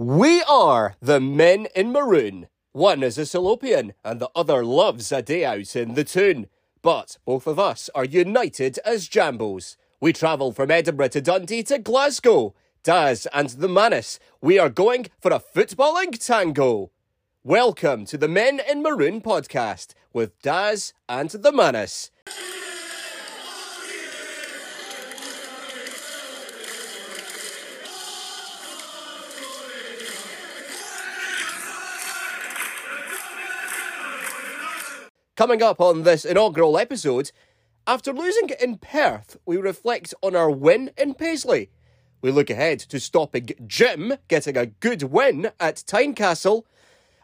[0.00, 2.48] We are the men in maroon.
[2.72, 6.46] One is a Salopian, and the other loves a day out in the Toon.
[6.80, 9.76] But both of us are united as Jambos.
[10.00, 12.54] We travel from Edinburgh to Dundee to Glasgow.
[12.82, 16.92] Daz and the Manace, we are going for a footballing tango.
[17.44, 22.10] Welcome to the Men in Maroon podcast with Daz and the Manace.
[35.40, 37.32] Coming up on this inaugural episode,
[37.86, 41.70] after losing in Perth, we reflect on our win in Paisley.
[42.20, 46.64] We look ahead to stopping Jim getting a good win at Tynecastle.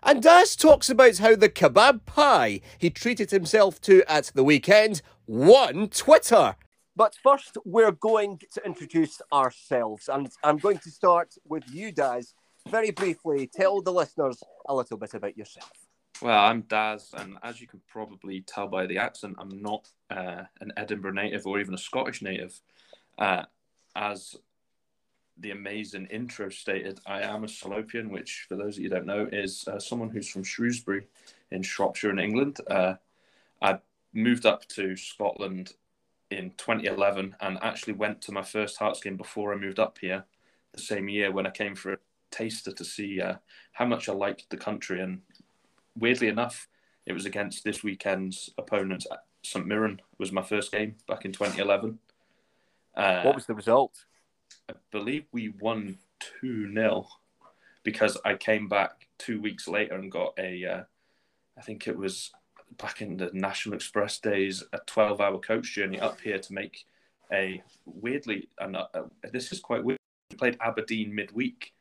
[0.02, 5.02] And Daz talks about how the kebab pie he treated himself to at the weekend
[5.26, 6.56] won Twitter.
[6.96, 10.08] But first, we're going to introduce ourselves.
[10.08, 12.32] And I'm going to start with you, Daz.
[12.66, 15.85] Very briefly, tell the listeners a little bit about yourself.
[16.22, 20.44] Well, I'm Daz, and as you can probably tell by the accent, I'm not uh,
[20.60, 22.58] an Edinburgh native or even a Scottish native.
[23.18, 23.42] Uh,
[23.94, 24.34] as
[25.36, 29.28] the amazing intro stated, I am a Salopian, which, for those of you don't know,
[29.30, 31.06] is uh, someone who's from Shrewsbury
[31.50, 32.60] in Shropshire in England.
[32.66, 32.94] Uh,
[33.60, 33.80] I
[34.14, 35.74] moved up to Scotland
[36.30, 40.24] in 2011 and actually went to my first Hearts game before I moved up here
[40.72, 41.98] the same year when I came for a
[42.30, 43.34] taster to see uh,
[43.72, 45.20] how much I liked the country and
[45.96, 46.68] weirdly enough,
[47.06, 49.06] it was against this weekend's opponent.
[49.42, 51.98] St Mirren was my first game back in 2011.
[52.96, 54.04] Uh, what was the result?
[54.68, 55.98] I believe we won
[56.40, 57.06] 2 0
[57.84, 60.82] because I came back two weeks later and got a, uh,
[61.56, 62.32] I think it was
[62.78, 66.84] back in the National Express days, a 12 hour coach journey up here to make
[67.32, 68.86] a weirdly, and uh,
[69.32, 69.98] this is quite weird,
[70.30, 71.72] we played Aberdeen midweek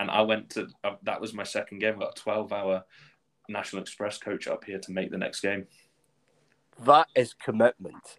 [0.00, 1.96] and I went to uh, that was my second game.
[1.96, 2.84] I got a twelve hour
[3.48, 5.66] National Express coach up here to make the next game.
[6.84, 8.18] That is commitment.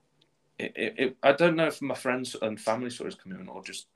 [0.59, 3.63] It, it, it, I don't know if my friends and family saw his commitment or
[3.63, 3.87] just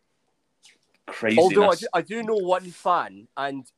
[1.05, 1.39] crazy.
[1.39, 3.71] Although I do, I do know one fan, and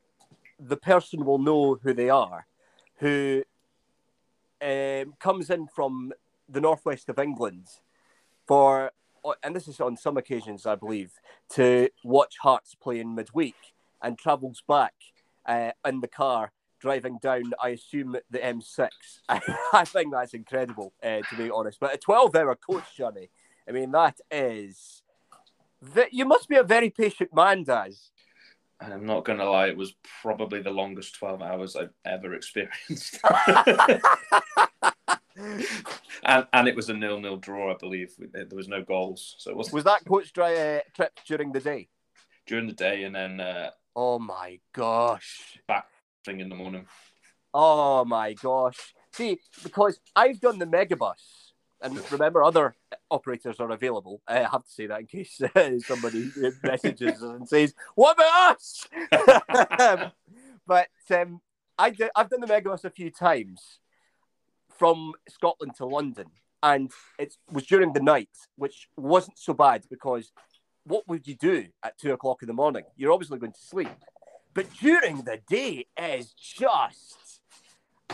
[0.58, 2.46] the person will know who they are,
[2.96, 3.42] who
[4.62, 6.12] um, comes in from
[6.48, 7.66] the northwest of England
[8.46, 8.90] for,
[9.42, 11.12] and this is on some occasions, I believe,
[11.50, 14.94] to watch Hearts play in midweek and travels back
[15.46, 18.88] uh, in the car driving down, I assume, the M6.
[19.28, 21.80] I think that's incredible, uh, to be honest.
[21.80, 23.30] But a 12 hour coach journey,
[23.68, 25.02] I mean, that is.
[25.94, 28.10] That you must be a very patient man, Daz.
[28.80, 32.34] And I'm not going to lie, it was probably the longest 12 hours I've ever
[32.34, 33.18] experienced.
[36.22, 38.14] and, and it was a nil nil draw, I believe.
[38.18, 39.34] There was no goals.
[39.38, 41.88] So Was that coach dry, uh, trip during the day?
[42.46, 45.58] During the day, and then uh, Oh my gosh.
[45.66, 45.86] Back
[46.24, 46.86] thing in the morning.
[47.52, 48.94] Oh my gosh.
[49.12, 52.76] See, because I've done the megabus, and remember, other
[53.10, 54.20] operators are available.
[54.26, 56.30] I have to say that in case uh, somebody
[56.62, 58.86] messages and says, "What about us?"
[60.66, 61.40] but um,
[61.78, 63.78] I did, I've done the megabus a few times
[64.76, 66.26] from Scotland to London,
[66.62, 70.32] and it was during the night, which wasn't so bad because
[70.88, 72.84] what would you do at two o'clock in the morning?
[72.96, 73.88] You're obviously going to sleep.
[74.54, 77.40] But during the day is just,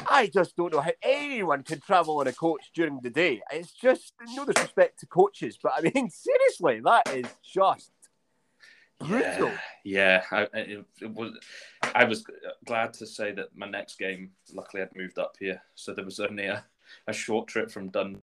[0.08, 3.40] I just don't know how anyone can travel in a coach during the day.
[3.50, 7.92] It's just, no disrespect to coaches, but I mean, seriously, that is just
[8.98, 9.52] brutal.
[9.84, 10.46] Yeah, yeah.
[10.52, 11.32] I, it, it was,
[11.94, 12.24] I was
[12.66, 15.62] glad to say that my next game, luckily, I'd moved up here.
[15.76, 16.64] So there was only a,
[17.06, 18.20] a short trip from Dun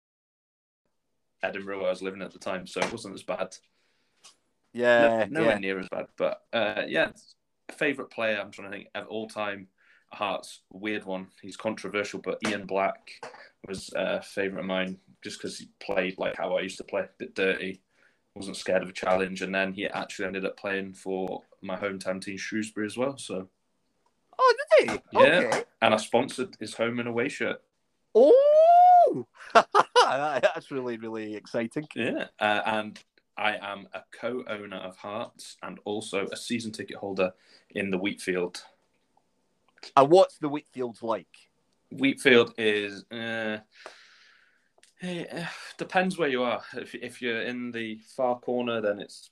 [1.44, 3.56] Edinburgh where I was living at the time, so it wasn't as bad.
[4.78, 5.60] Yeah, no, nowhere yeah.
[5.60, 6.08] near as bad.
[6.18, 7.10] But uh, yeah,
[7.78, 8.40] favorite player.
[8.40, 9.68] I'm trying to think of all time.
[10.14, 11.28] Hearts, weird one.
[11.42, 13.12] He's controversial, but Ian Black
[13.68, 17.02] was a favorite of mine just because he played like how I used to play,
[17.02, 17.82] a bit dirty,
[18.36, 22.22] wasn't scared of a challenge, and then he actually ended up playing for my hometown
[22.22, 23.18] team, Shrewsbury, as well.
[23.18, 23.50] So,
[24.40, 25.00] oh, did he?
[25.12, 25.64] Yeah, okay.
[25.82, 27.62] and I sponsored his home and away shirt.
[28.16, 31.88] Oh, that's really really exciting.
[31.96, 33.04] Yeah, uh, and
[33.38, 37.34] I am a co-owner of Hearts and also a season ticket holder
[37.72, 38.64] in the Wheatfield.
[39.96, 41.28] And what's the Wheatfield like?
[41.92, 43.60] Wheatfield is uh,
[45.02, 45.48] eh, eh,
[45.78, 46.62] depends where you are.
[46.74, 49.30] If if you're in the far corner, then it's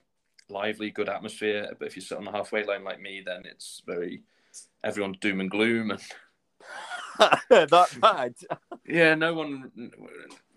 [0.50, 1.74] lively, good atmosphere.
[1.78, 4.22] But if you sit on the halfway line like me, then it's very
[4.84, 6.02] everyone's doom and gloom and
[7.50, 8.36] that bad.
[8.86, 9.72] yeah, no one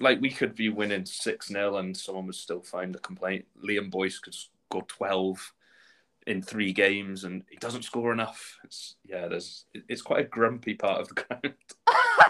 [0.01, 3.47] like we could be winning six 0 and someone would still find a complaint.
[3.63, 5.53] Liam Boyce could score twelve
[6.27, 8.57] in three games and he doesn't score enough.
[8.65, 11.55] It's yeah, there's it's quite a grumpy part of the ground.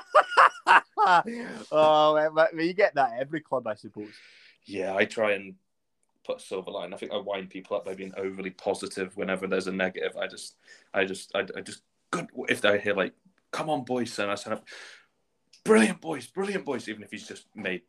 [1.73, 4.13] oh, man, you get that every club, I suppose.
[4.65, 5.55] Yeah, I try and
[6.25, 6.93] put a silver line.
[6.93, 10.17] I think I wind people up by being overly positive whenever there's a negative.
[10.17, 10.57] I just,
[10.93, 13.15] I just, I, I just good if I hear like,
[13.53, 14.61] "Come on, boys," and I said,
[15.65, 17.83] "Brilliant, boys, brilliant, boys," even if he's just made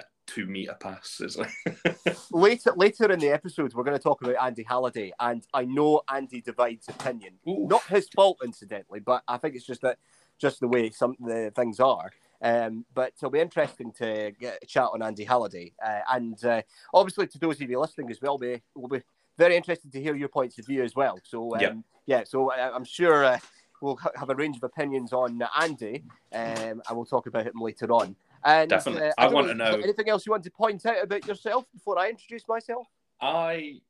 [0.00, 1.20] a two meter pass.
[1.36, 1.50] Like
[2.32, 6.02] later, later in the episode, we're going to talk about Andy Halliday, and I know
[6.12, 7.34] Andy divides opinion.
[7.48, 7.66] Ooh.
[7.68, 9.98] Not his fault, incidentally, but I think it's just that
[10.38, 12.10] just the way some the things are.
[12.40, 15.72] Um, but it'll be interesting to get a chat on Andy Halliday.
[15.84, 16.62] Uh, and uh,
[16.94, 19.02] obviously, to those of you listening as well, we will be
[19.36, 21.18] very interested to hear your points of view as well.
[21.24, 21.72] So, um, yeah.
[22.06, 23.38] yeah, so I, am sure uh,
[23.80, 27.90] we'll have a range of opinions on Andy, um, and we'll talk about him later
[27.92, 28.16] on.
[28.44, 29.08] And, Definitely.
[29.08, 31.64] Uh, I, I want to know anything else you want to point out about yourself
[31.72, 32.86] before I introduce myself.
[33.20, 33.80] I.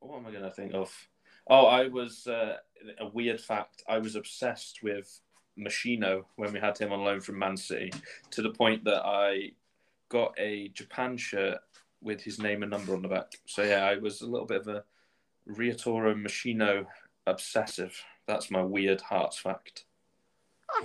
[0.00, 0.92] What am I going to think of?
[1.48, 2.56] Oh, I was uh,
[3.00, 3.82] a weird fact.
[3.88, 5.20] I was obsessed with
[5.58, 7.90] Meshino when we had him on loan from Man City
[8.30, 9.52] to the point that I
[10.08, 11.58] got a Japan shirt
[12.00, 13.32] with his name and number on the back.
[13.46, 14.84] So yeah, I was a little bit of a
[15.48, 16.86] Ryotaro Meshino
[17.30, 18.00] obsessive.
[18.26, 19.84] That's my weird Hearts fact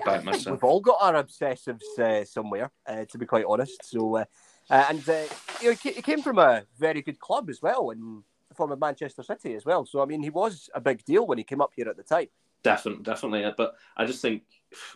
[0.01, 0.57] about myself.
[0.57, 3.83] We've all got our obsessives uh, somewhere, uh, to be quite honest.
[3.83, 4.25] So, uh,
[4.69, 5.23] uh and uh,
[5.61, 8.79] you know, he came from a very good club as well, and the form of
[8.79, 9.85] Manchester City as well.
[9.85, 12.03] So, I mean, he was a big deal when he came up here at the
[12.03, 12.27] time.
[12.63, 13.53] Definitely, definitely.
[13.57, 14.43] But I just think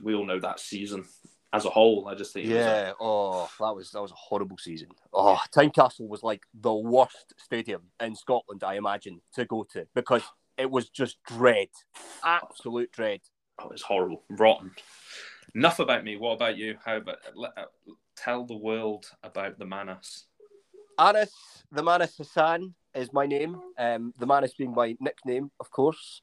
[0.01, 1.03] we all know that season
[1.53, 2.07] as a whole.
[2.07, 2.89] I just think yeah.
[2.89, 2.93] A...
[2.99, 4.89] Oh, that was that was a horrible season.
[5.13, 10.23] Oh, Tynecastle was like the worst stadium in Scotland, I imagine, to go to because
[10.57, 11.69] it was just dread,
[12.23, 13.21] absolute dread.
[13.59, 14.71] Oh, it's horrible, rotten.
[15.55, 16.17] Enough about me.
[16.17, 16.77] What about you?
[16.83, 17.65] How about let, uh,
[18.15, 20.25] tell the world about the Manace?
[20.99, 21.31] Anas,
[21.71, 23.59] the Manace Hassan is my name.
[23.77, 26.21] Um, the Manace being my nickname, of course.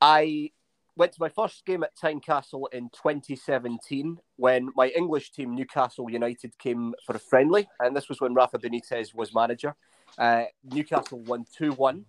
[0.00, 0.52] I
[0.96, 6.58] went to my first game at Tynecastle in 2017 when my English team, Newcastle United,
[6.58, 9.74] came for a friendly, and this was when Rafa Benitez was manager.
[10.16, 12.04] Uh, Newcastle won 2 1,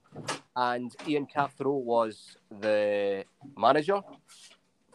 [0.56, 3.26] and Ian Cathro was the
[3.58, 4.02] manager,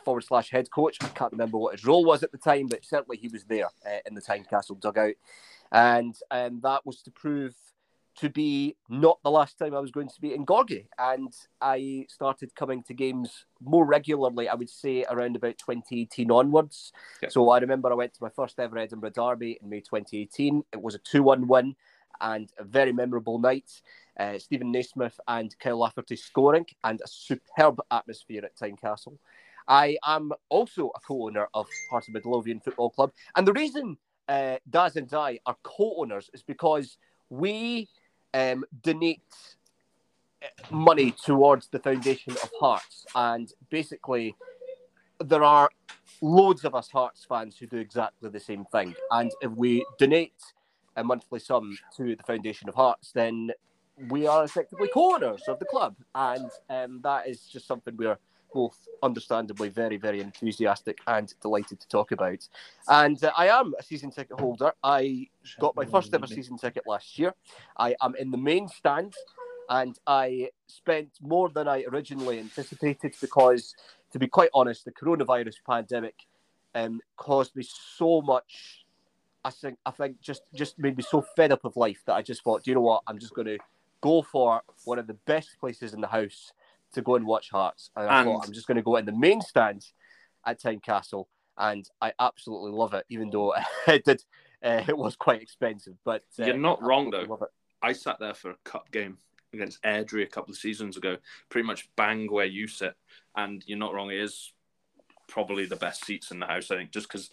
[0.05, 0.99] forward slash head coach.
[1.01, 3.67] I can't remember what his role was at the time, but certainly he was there
[3.87, 5.15] uh, in the Tynecastle dugout.
[5.73, 7.55] And um, that was to prove
[8.17, 10.87] to be not the last time I was going to be in Gorgie.
[10.99, 16.93] And I started coming to games more regularly, I would say, around about 2018 onwards.
[17.19, 17.31] Okay.
[17.31, 20.63] So I remember I went to my first ever Edinburgh Derby in May 2018.
[20.73, 21.75] It was a 2 1 win
[22.21, 23.71] and a very memorable night.
[24.19, 29.19] Uh, Steven Naismith and Kyle Lafferty scoring, and a superb atmosphere at Tynecastle.
[29.67, 33.97] I am also a co-owner of Hearts of Midlothian Football Club, and the reason
[34.29, 36.99] uh, Daz and I are co-owners is because
[37.31, 37.89] we
[38.33, 39.23] um, donate
[40.43, 44.37] uh, money towards the foundation of Hearts, and basically
[45.19, 45.71] there are
[46.21, 48.95] loads of us Hearts fans who do exactly the same thing.
[49.11, 50.41] And if we donate
[50.97, 53.51] a monthly sum to the foundation of Hearts, then
[54.09, 58.19] we are effectively co-owners of the club, and um, that is just something we're
[58.53, 62.49] both understandably very, very enthusiastic and delighted to talk about.
[62.89, 64.73] And uh, I am a season ticket holder.
[64.83, 65.27] I
[65.59, 67.35] got my first ever season ticket last year.
[67.77, 69.15] I am in the main stand,
[69.69, 73.75] and I spent more than I originally anticipated because,
[74.13, 76.15] to be quite honest, the coronavirus pandemic
[76.75, 77.65] um, caused me
[77.97, 78.84] so much.
[79.45, 82.23] I think I think just just made me so fed up of life that I
[82.23, 83.03] just thought, do you know what?
[83.07, 83.59] I'm just going to
[84.01, 86.53] go for one of the best places in the house
[86.93, 87.91] to go and watch Hearts.
[87.97, 89.87] And, and I thought I'm just going to go in the main stand
[90.47, 91.27] at Tynecastle,
[91.59, 93.55] and I absolutely love it, even though
[93.87, 94.23] it did
[94.65, 95.95] uh, it was quite expensive.
[96.05, 97.49] But uh, you're not wrong though.
[97.83, 99.19] I sat there for a cup game
[99.53, 101.19] against Airdrie a couple of seasons ago,
[101.51, 102.95] pretty much bang where you sit,
[103.37, 104.11] and you're not wrong.
[104.11, 104.53] It is
[105.29, 106.71] probably the best seats in the house.
[106.71, 107.31] I think just because.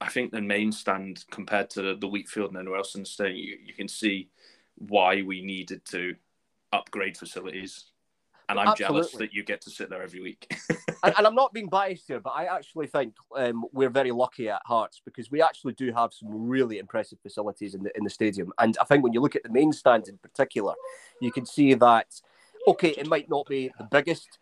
[0.00, 3.06] I think the main stand compared to the, the Wheatfield and anywhere else in the
[3.06, 4.28] state, you, you can see
[4.76, 6.14] why we needed to
[6.72, 7.90] upgrade facilities
[8.48, 9.00] and I'm Absolutely.
[9.00, 10.50] jealous that you get to sit there every week.
[11.02, 14.48] and, and, I'm not being biased here, but I actually think um, we're very lucky
[14.48, 18.10] at Hearts because we actually do have some really impressive facilities in the in the
[18.10, 18.52] stadium.
[18.58, 20.74] And I think when you look at the main stand in particular,
[21.20, 22.06] you can see that
[22.66, 24.38] okay, it might not be the biggest,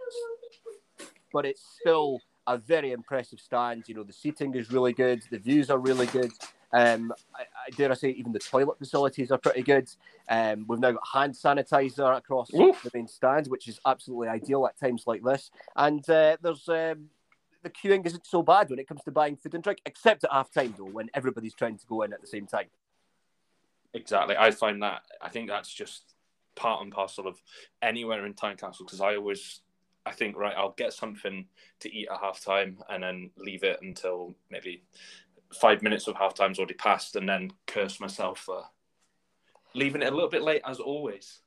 [1.32, 3.84] but it's still a very impressive stand.
[3.88, 6.32] You know, the seating is really good, the views are really good.
[6.72, 9.88] Um, I, I, dare I say, even the toilet facilities are pretty good.
[10.28, 12.82] Um, we've now got hand sanitizer across Oof.
[12.82, 15.50] the main stand, which is absolutely ideal at times like this.
[15.76, 17.08] And uh, there's um,
[17.62, 20.32] the queuing isn't so bad when it comes to buying food and drink, except at
[20.32, 22.66] half time though, when everybody's trying to go in at the same time.
[23.94, 26.14] Exactly, I find that I think that's just
[26.54, 27.40] part and parcel of
[27.80, 29.60] anywhere in Tynecastle because I always
[30.06, 31.46] I think right I'll get something
[31.80, 34.84] to eat at half time and then leave it until maybe
[35.52, 38.64] five minutes of half time's already passed and then curse myself for
[39.74, 41.42] leaving it a little bit late as always.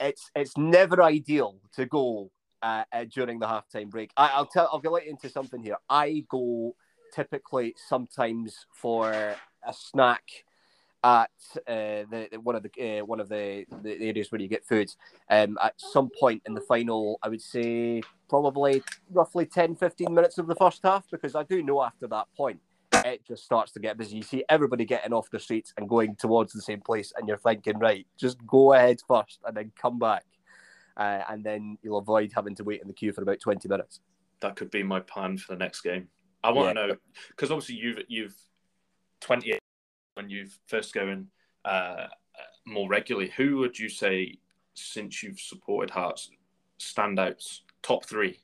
[0.00, 2.30] It's it's never ideal to go
[2.62, 4.10] uh, uh, during the halftime break.
[4.16, 5.76] I, will tell I'll get into something here.
[5.88, 6.74] I go
[7.14, 10.24] typically sometimes for a snack
[11.04, 11.30] at
[11.68, 14.90] uh, the, one of the uh, one of the, the areas where you get food
[15.30, 20.38] um, at some point in the final i would say probably roughly 10 15 minutes
[20.38, 22.58] of the first half because i do know after that point
[23.04, 24.16] it just starts to get busy.
[24.16, 27.38] You see everybody getting off the streets and going towards the same place and you're
[27.38, 30.24] thinking right just go ahead first and then come back.
[30.96, 34.00] Uh, and then you'll avoid having to wait in the queue for about 20 minutes.
[34.40, 36.08] That could be my plan for the next game.
[36.42, 36.82] I want yeah.
[36.82, 36.96] to know
[37.30, 38.34] because obviously you've you've
[39.20, 39.58] 28
[40.14, 41.28] when you first going
[41.64, 42.06] uh,
[42.66, 44.38] more regularly, who would you say,
[44.74, 46.30] since you've supported Hearts,
[46.78, 48.38] standouts, top three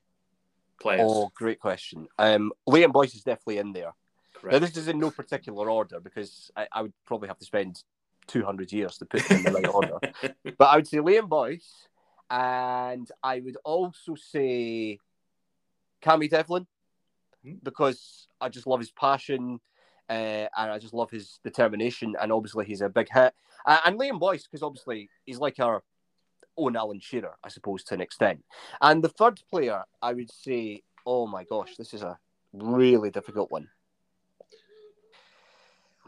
[0.81, 1.01] players?
[1.05, 2.07] Oh, great question.
[2.19, 3.93] Um, Liam Boyce is definitely in there.
[4.35, 4.53] Correct.
[4.53, 7.83] Now, this is in no particular order because I, I would probably have to spend
[8.27, 9.99] 200 years to put them in the right order.
[10.59, 11.89] But I would say Liam Boyce,
[12.31, 14.99] and I would also say
[16.03, 16.67] Cammy Devlin
[17.45, 17.55] hmm.
[17.63, 19.61] because I just love his passion
[20.11, 22.17] uh, and I just love his determination.
[22.21, 23.33] And obviously, he's a big hit.
[23.65, 25.83] Uh, and Liam Boyce, because obviously he's like our
[26.57, 28.45] own Alan Shearer, I suppose, to an extent.
[28.81, 32.19] And the third player, I would say, oh my gosh, this is a
[32.53, 33.69] really difficult one.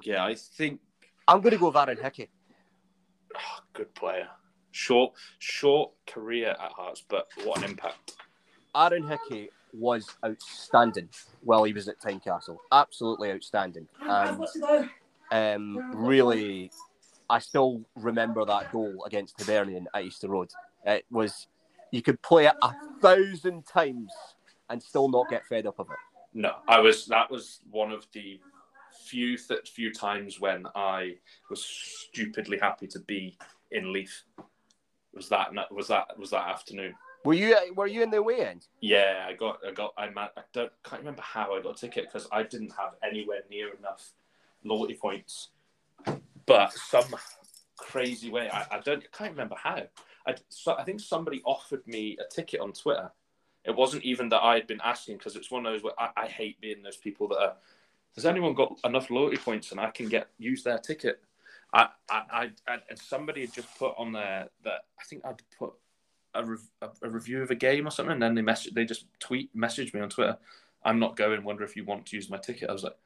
[0.03, 0.81] Yeah, I think
[1.29, 2.29] I'm going to go with Aaron Hickey.
[3.37, 4.27] Oh, good player.
[4.73, 8.17] Short, short career at Hearts, but what an impact.
[8.75, 11.09] Aaron Hickey was outstanding
[11.43, 12.59] while he was at Tynecastle.
[12.71, 13.89] Absolutely outstanding.
[14.01, 14.47] And
[15.31, 16.71] um, really,
[17.31, 20.51] I still remember that goal against Hibernian at Easter Road.
[20.85, 21.47] It was,
[21.91, 24.13] you could play it a thousand times
[24.69, 25.97] and still not get fed up of it.
[26.35, 28.41] No, I was, that was one of the
[29.05, 31.17] few, th- few times when I
[31.49, 33.37] was stupidly happy to be
[33.71, 34.23] in Leith.
[35.15, 36.95] Was that, was that, was that afternoon?
[37.25, 38.67] Were you were you in the way end?
[38.81, 42.07] Yeah, I got I got I, I don't can't remember how I got a ticket
[42.07, 44.13] because I didn't have anywhere near enough
[44.65, 45.49] loyalty points.
[46.47, 47.15] But some
[47.77, 49.83] crazy way, I, I don't I can't remember how.
[50.27, 53.11] I so I think somebody offered me a ticket on Twitter.
[53.65, 56.11] It wasn't even that I had been asking because it's one of those where I,
[56.17, 57.55] I hate being those people that are.
[58.17, 61.21] Has anyone got enough loyalty points and I can get use their ticket?
[61.73, 65.73] I, I, I, and somebody had just put on there that I think I'd put
[66.35, 66.59] a, re-
[67.03, 69.93] a, review of a game or something, and then they message, they just tweet, message
[69.93, 70.39] me on Twitter.
[70.85, 71.45] I'm not going.
[71.45, 72.69] Wonder if you want to use my ticket.
[72.69, 72.97] I was like,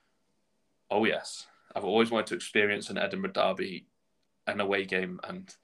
[0.91, 3.87] oh yes, I've always wanted to experience an Edinburgh derby,
[4.47, 5.55] an away game, and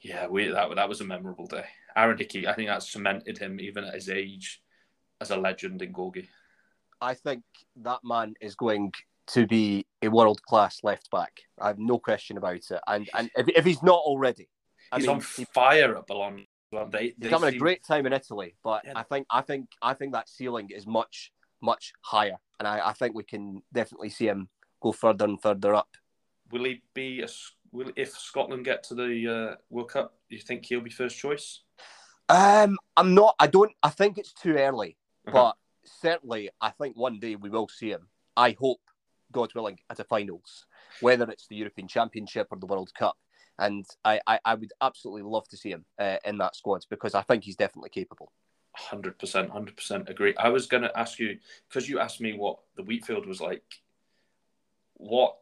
[0.00, 1.66] yeah, we that that was a memorable day.
[1.96, 4.62] Aaron Hickey, I think that cemented him even at his age
[5.20, 6.28] as a legend in Gorgie.
[7.00, 7.44] I think
[7.76, 8.92] that man is going
[9.28, 11.32] to be a world class left back.
[11.60, 12.80] I have no question about it.
[12.86, 14.48] And and if, if he's not already,
[14.90, 16.48] I he's mean, on fire at Bologna.
[16.74, 17.56] Well, they, they having seem...
[17.56, 18.94] a great time in Italy, but yeah.
[18.96, 22.92] I think I think I think that ceiling is much much higher, and I, I
[22.92, 24.48] think we can definitely see him
[24.82, 25.88] go further and further up.
[26.50, 27.28] Will he be a,
[27.70, 30.14] will if Scotland get to the uh, World Cup?
[30.28, 31.60] Do you think he'll be first choice?
[32.28, 33.36] Um, I'm not.
[33.38, 33.72] I don't.
[33.82, 34.96] I think it's too early,
[35.28, 35.32] uh-huh.
[35.32, 38.08] but certainly I think one day we will see him.
[38.36, 38.80] I hope,
[39.30, 40.66] God willing, at the finals,
[41.00, 43.16] whether it's the European Championship or the World Cup
[43.58, 47.14] and I, I, I would absolutely love to see him uh, in that squad because
[47.14, 48.32] I think he's definitely capable.
[48.76, 50.34] Hundred percent, hundred percent agree.
[50.36, 53.62] I was going to ask you because you asked me what the Wheatfield was like.
[54.94, 55.36] What,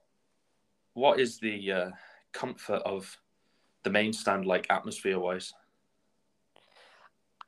[0.94, 1.90] what is the uh,
[2.32, 3.18] comfort of
[3.84, 5.52] the main stand like atmosphere wise?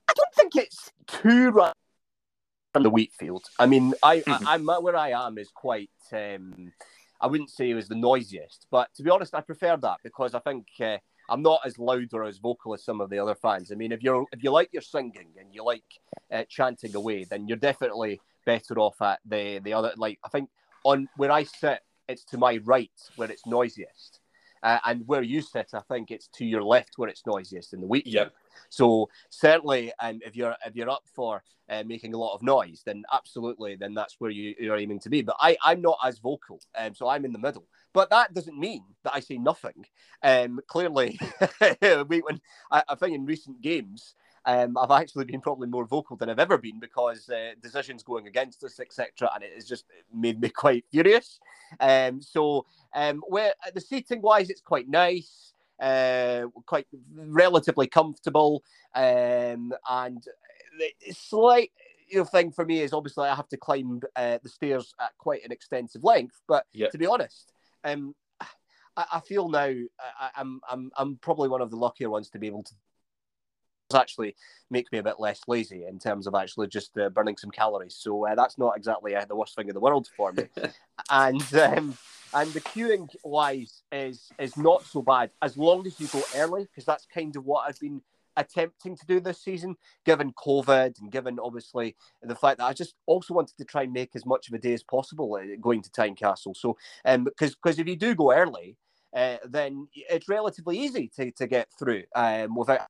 [0.09, 1.75] I don't think it's too right
[2.73, 3.44] from the Wheatfield.
[3.59, 4.23] I mean, I.
[4.26, 5.90] I, I, where I am is quite.
[6.12, 6.73] Um,
[7.21, 10.35] I wouldn't say it was the noisiest, but to be honest, I prefer that because
[10.35, 13.35] I think uh, I'm not as loud or as vocal as some of the other
[13.35, 13.73] fans.
[13.73, 15.85] I mean, if you're if you like your singing and you like
[16.33, 19.92] uh, chanting away, then you're definitely better off at the the other.
[19.97, 20.50] Like I think
[20.85, 24.21] on where I sit, it's to my right where it's noisiest.
[24.64, 27.83] Uh, and where you sit, I think it's to your left where it's noisiest in
[27.83, 28.04] the week.
[28.06, 28.28] Yeah.
[28.71, 32.83] So certainly, um, if you're if you're up for uh, making a lot of noise,
[32.85, 35.21] then absolutely, then that's where you, you're aiming to be.
[35.21, 37.66] But I I'm not as vocal, um, so I'm in the middle.
[37.92, 39.85] But that doesn't mean that I say nothing.
[40.23, 41.18] Um, clearly,
[42.09, 42.40] we, when
[42.71, 44.14] I, I think in recent games,
[44.46, 48.26] um, I've actually been probably more vocal than I've ever been because uh, decisions going
[48.26, 51.40] against us, etc., and it has just made me quite furious.
[51.80, 55.52] Um, so, um, where the seating wise, it's quite nice.
[55.80, 58.62] uh, quite relatively comfortable,
[58.94, 60.24] um, and
[60.78, 61.70] the slight
[62.08, 65.16] you know, thing for me is obviously I have to climb uh, the stairs at
[65.18, 66.40] quite an extensive length.
[66.46, 66.88] But Yeah.
[66.90, 68.14] to be honest, um,
[68.96, 69.72] I, I feel now
[70.20, 72.74] I, I'm I'm I'm probably one of the luckier ones to be able to
[73.93, 74.35] actually
[74.71, 77.97] make me a bit less lazy in terms of actually just uh, burning some calories.
[77.99, 80.45] So uh, that's not exactly uh, the worst thing in the world for me.
[81.11, 81.97] and um,
[82.33, 86.64] and the queuing wise is is not so bad as long as you go early
[86.64, 88.00] because that's kind of what I've been
[88.37, 92.95] attempting to do this season, given COVID and given obviously the fact that I just
[93.07, 95.83] also wanted to try and make as much of a day as possible uh, going
[95.83, 96.57] to Tynecastle.
[96.57, 98.76] So um because because if you do go early,
[99.14, 102.88] uh, then it's relatively easy to, to get through um without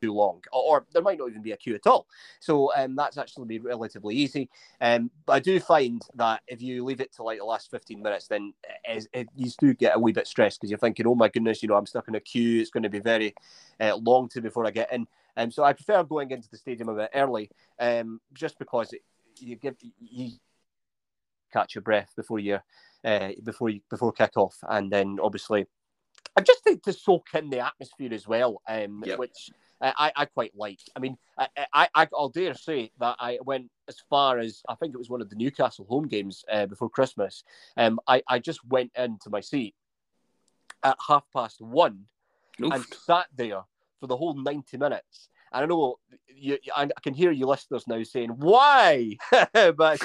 [0.00, 2.06] too long, or, or there might not even be a queue at all.
[2.40, 4.48] So um, that's actually be relatively easy.
[4.80, 8.02] Um, but I do find that if you leave it to like the last 15
[8.02, 8.52] minutes, then
[8.84, 11.62] it, it, you do get a wee bit stressed because you're thinking, oh my goodness,
[11.62, 12.60] you know, I'm stuck in a queue.
[12.60, 13.34] It's going to be very
[13.80, 15.06] uh, long to before I get in.
[15.36, 19.02] Um, so I prefer going into the stadium a bit early, um, just because it,
[19.38, 20.32] you give you
[21.52, 22.58] catch your breath before you
[23.04, 25.66] uh, before you before kick off, and then obviously.
[26.36, 29.18] I just to, to soak in the atmosphere as well, um, Yep.
[29.18, 29.50] which
[29.80, 30.80] I, I quite like.
[30.94, 34.94] I mean, I, I, I'll dare say that I went as far as I think
[34.94, 37.44] it was one of the Newcastle home games uh, before Christmas.
[37.76, 39.74] Um, I, I just went into my seat
[40.82, 42.04] at half past one
[42.62, 42.72] Oof.
[42.72, 43.62] and sat there
[44.00, 45.28] for the whole 90 minutes.
[45.52, 49.16] And I know you, you- I can hear you listeners now saying, why?
[49.52, 49.76] but,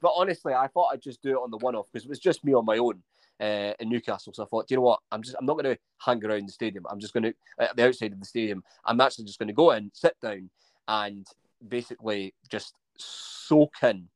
[0.00, 2.18] but honestly, I thought I'd just do it on the one off because it was
[2.18, 3.02] just me on my own
[3.42, 4.32] uh, in Newcastle.
[4.32, 5.00] So I thought, you know what?
[5.10, 6.84] I'm just, I'm not going to hang around the stadium.
[6.88, 9.52] I'm just going to, at the outside of the stadium, I'm actually just going to
[9.52, 10.48] go in, sit down,
[10.88, 11.26] and
[11.68, 14.08] basically just soak in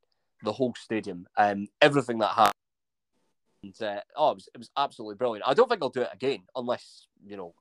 [0.43, 2.53] the whole stadium and everything that happened.
[3.63, 5.47] And, uh, oh, it was, it was absolutely brilliant.
[5.47, 7.53] I don't think I'll do it again unless, you know,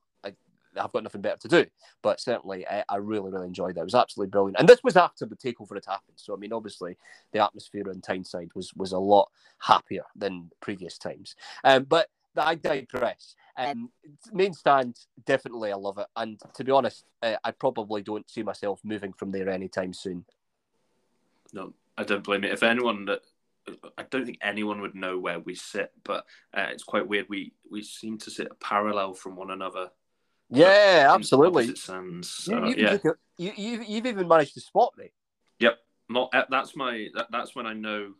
[0.78, 1.66] I've got nothing better to do.
[2.02, 3.80] But certainly, I, I really, really enjoyed it.
[3.80, 4.58] It was absolutely brilliant.
[4.58, 6.16] And this was after the takeover had happened.
[6.16, 6.96] So, I mean, obviously,
[7.32, 11.36] the atmosphere in Tyneside was, was a lot happier than previous times.
[11.64, 13.34] Um, but I digress.
[13.56, 13.90] Um,
[14.32, 16.06] main stand, definitely, I love it.
[16.16, 20.24] And to be honest, uh, I probably don't see myself moving from there anytime soon.
[21.52, 22.52] No, I don't blame it.
[22.52, 23.22] If anyone that
[23.98, 27.26] I don't think anyone would know where we sit, but uh, it's quite weird.
[27.28, 29.90] We we seem to sit a parallel from one another.
[30.50, 31.74] Yeah, absolutely.
[31.74, 32.46] stands.
[32.46, 35.10] You, So, you, yeah, you, you, you, you've even managed to spot me.
[35.58, 35.78] yep.
[36.08, 38.12] Not uh, that's my that, that's when I know,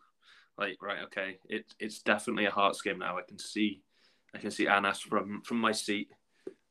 [0.59, 3.17] like right, okay, it it's definitely a Hearts game now.
[3.17, 3.83] I can see,
[4.35, 6.09] I can see Anas from from my seat.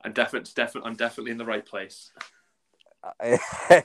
[0.04, 2.12] I'm definitely definitely I'm definitely in the right place.
[3.24, 3.38] yeah,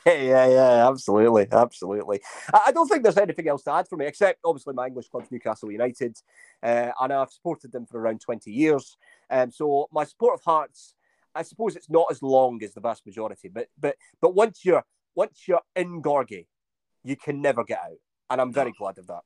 [0.06, 2.20] yeah, absolutely, absolutely.
[2.54, 5.30] I, don't think there's anything else to add for me, except obviously my English club's
[5.30, 6.16] Newcastle United,
[6.62, 8.96] uh, and I've supported them for around 20 years.
[9.28, 10.94] Um, so my support of Hearts,
[11.34, 14.84] I suppose it's not as long as the vast majority, but but but once you're
[15.14, 16.46] once you're in Gorgie,
[17.04, 17.98] you can never get out,
[18.30, 19.22] and I'm very glad of that.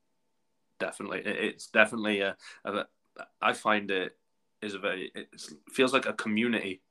[0.78, 1.22] definitely.
[1.24, 2.86] It's definitely a, a
[3.40, 4.16] i find it
[4.60, 5.28] is a very it
[5.70, 6.82] feels like a community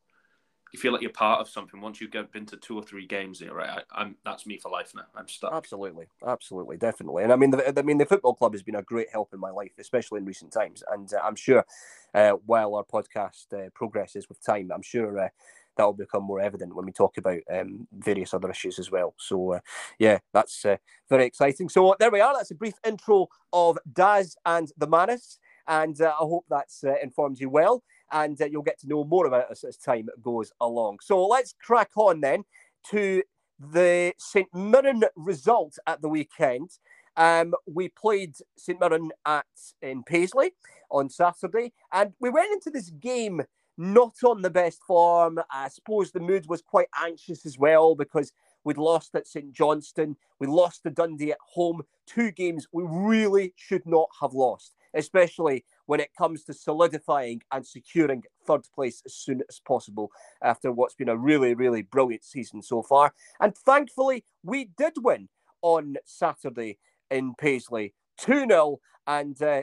[0.73, 3.05] you feel like you're part of something once you get been to two or three
[3.05, 7.23] games you're right I, i'm that's me for life now i'm stuck Absolutely, absolutely, definitely.
[7.23, 9.39] And I mean, the, I mean, the football club has been a great help in
[9.39, 10.83] my life, especially in recent times.
[10.91, 11.65] And uh, I'm sure,
[12.13, 15.29] uh, while our podcast uh, progresses with time, I'm sure uh,
[15.77, 19.13] that will become more evident when we talk about um, various other issues as well.
[19.17, 19.59] So, uh,
[19.99, 20.77] yeah, that's uh,
[21.09, 21.69] very exciting.
[21.69, 22.33] So there we are.
[22.35, 26.95] That's a brief intro of Daz and the Manace, and uh, I hope that's uh,
[27.01, 27.83] informs you well.
[28.13, 30.99] And uh, you'll get to know more about us as time goes along.
[31.01, 32.45] So let's crack on then
[32.91, 33.23] to
[33.59, 36.69] the St Mirren result at the weekend.
[37.17, 39.45] Um, we played St Mirren at
[39.81, 40.51] in Paisley
[40.89, 43.41] on Saturday, and we went into this game
[43.77, 45.39] not on the best form.
[45.51, 48.31] I suppose the mood was quite anxious as well because
[48.63, 51.81] we'd lost at St Johnstone, we lost to Dundee at home.
[52.05, 57.65] Two games we really should not have lost, especially when it comes to solidifying and
[57.65, 62.61] securing third place as soon as possible after what's been a really, really brilliant season
[62.61, 63.13] so far.
[63.39, 65.29] And thankfully, we did win
[65.61, 66.77] on Saturday
[67.09, 68.79] in Paisley 2 0.
[69.07, 69.61] And uh,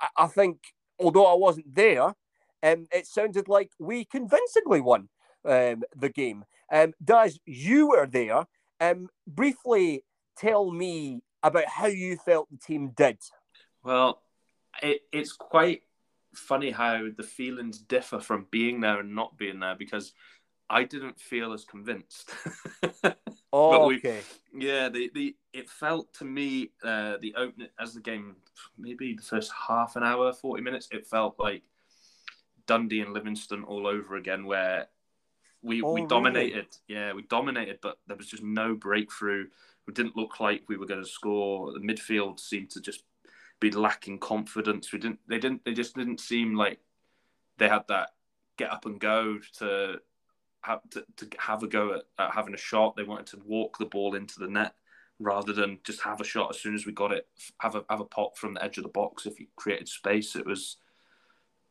[0.00, 0.58] I, I think,
[0.98, 2.14] although I wasn't there,
[2.62, 5.08] um, it sounded like we convincingly won
[5.44, 6.44] um, the game.
[6.72, 8.46] Um, Daz, you were there.
[8.80, 10.04] Um, briefly
[10.36, 13.18] tell me about how you felt the team did.
[13.82, 14.23] well
[14.82, 15.82] it, it's quite
[16.34, 20.12] funny how the feelings differ from being there and not being there because
[20.68, 22.32] i didn't feel as convinced
[23.56, 24.20] Oh, we- okay.
[24.52, 28.36] Yeah, the, the it felt to me uh, the opening as the game
[28.76, 30.88] maybe the first half an hour, forty minutes.
[30.90, 31.62] It felt like
[32.66, 34.88] Dundee and Livingston all over again, where
[35.62, 36.08] we Oh, we really?
[36.08, 36.66] dominated.
[36.88, 39.46] Yeah, we dominated, but there was just no breakthrough.
[39.86, 41.72] We didn't look like we were going to score.
[41.72, 43.02] The midfield seemed to just
[43.70, 44.92] be lacking confidence.
[44.92, 45.20] We didn't.
[45.28, 45.64] They didn't.
[45.64, 46.80] They just didn't seem like
[47.58, 48.10] they had that
[48.56, 50.00] get up and go to
[50.62, 52.96] have to, to have a go at, at having a shot.
[52.96, 54.74] They wanted to walk the ball into the net
[55.18, 57.26] rather than just have a shot as soon as we got it.
[57.58, 60.36] Have a have a pop from the edge of the box if you created space.
[60.36, 60.76] It was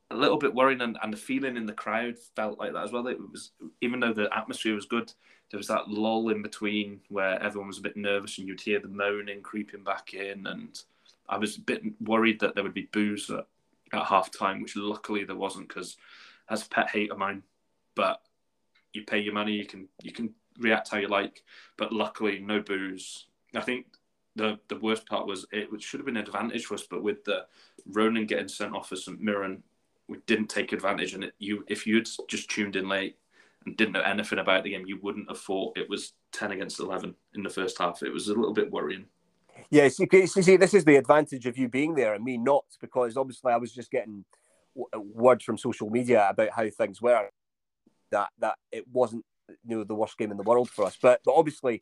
[0.09, 2.91] a little bit worrying, and, and the feeling in the crowd felt like that as
[2.91, 3.07] well.
[3.07, 3.51] It was
[3.81, 5.11] even though the atmosphere was good,
[5.51, 8.79] there was that lull in between where everyone was a bit nervous, and you'd hear
[8.79, 10.81] the moaning creeping back in, and
[11.27, 13.45] I was a bit worried that there would be boos at,
[13.93, 15.97] at half time, which luckily there wasn't because
[16.49, 17.43] that's a pet hate of mine.
[17.95, 18.21] But
[18.93, 21.43] you pay your money, you can you can react how you like,
[21.77, 23.27] but luckily no boos.
[23.55, 23.85] I think
[24.35, 27.23] the the worst part was it should have been an advantage for us, but with
[27.23, 27.45] the
[27.85, 29.63] Ronan getting sent off for St Mirren,
[30.07, 31.13] we didn't take advantage.
[31.13, 33.17] And it, you, if you'd just tuned in late
[33.65, 36.79] and didn't know anything about the game, you wouldn't have thought it was ten against
[36.79, 38.03] eleven in the first half.
[38.03, 39.05] It was a little bit worrying.
[39.69, 43.17] Yeah, see, see, this is the advantage of you being there and me not, because
[43.17, 44.25] obviously I was just getting
[44.75, 47.29] w- word from social media about how things were,
[48.11, 49.25] that that it wasn't
[49.65, 51.81] you know the worst game in the world for us, but but obviously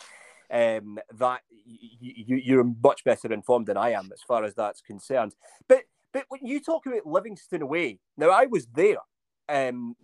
[0.52, 5.36] um, that you, you're much better informed than I am as far as that's concerned.
[5.68, 8.98] But but when you talk about Livingston away, now I was there.
[9.48, 9.96] Um,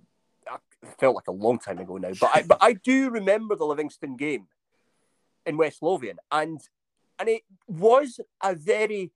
[0.49, 0.57] I
[0.99, 4.15] felt like a long time ago now, but I, but I do remember the Livingston
[4.15, 4.47] game
[5.45, 6.61] in West Lothian, and
[7.19, 9.11] and it was a very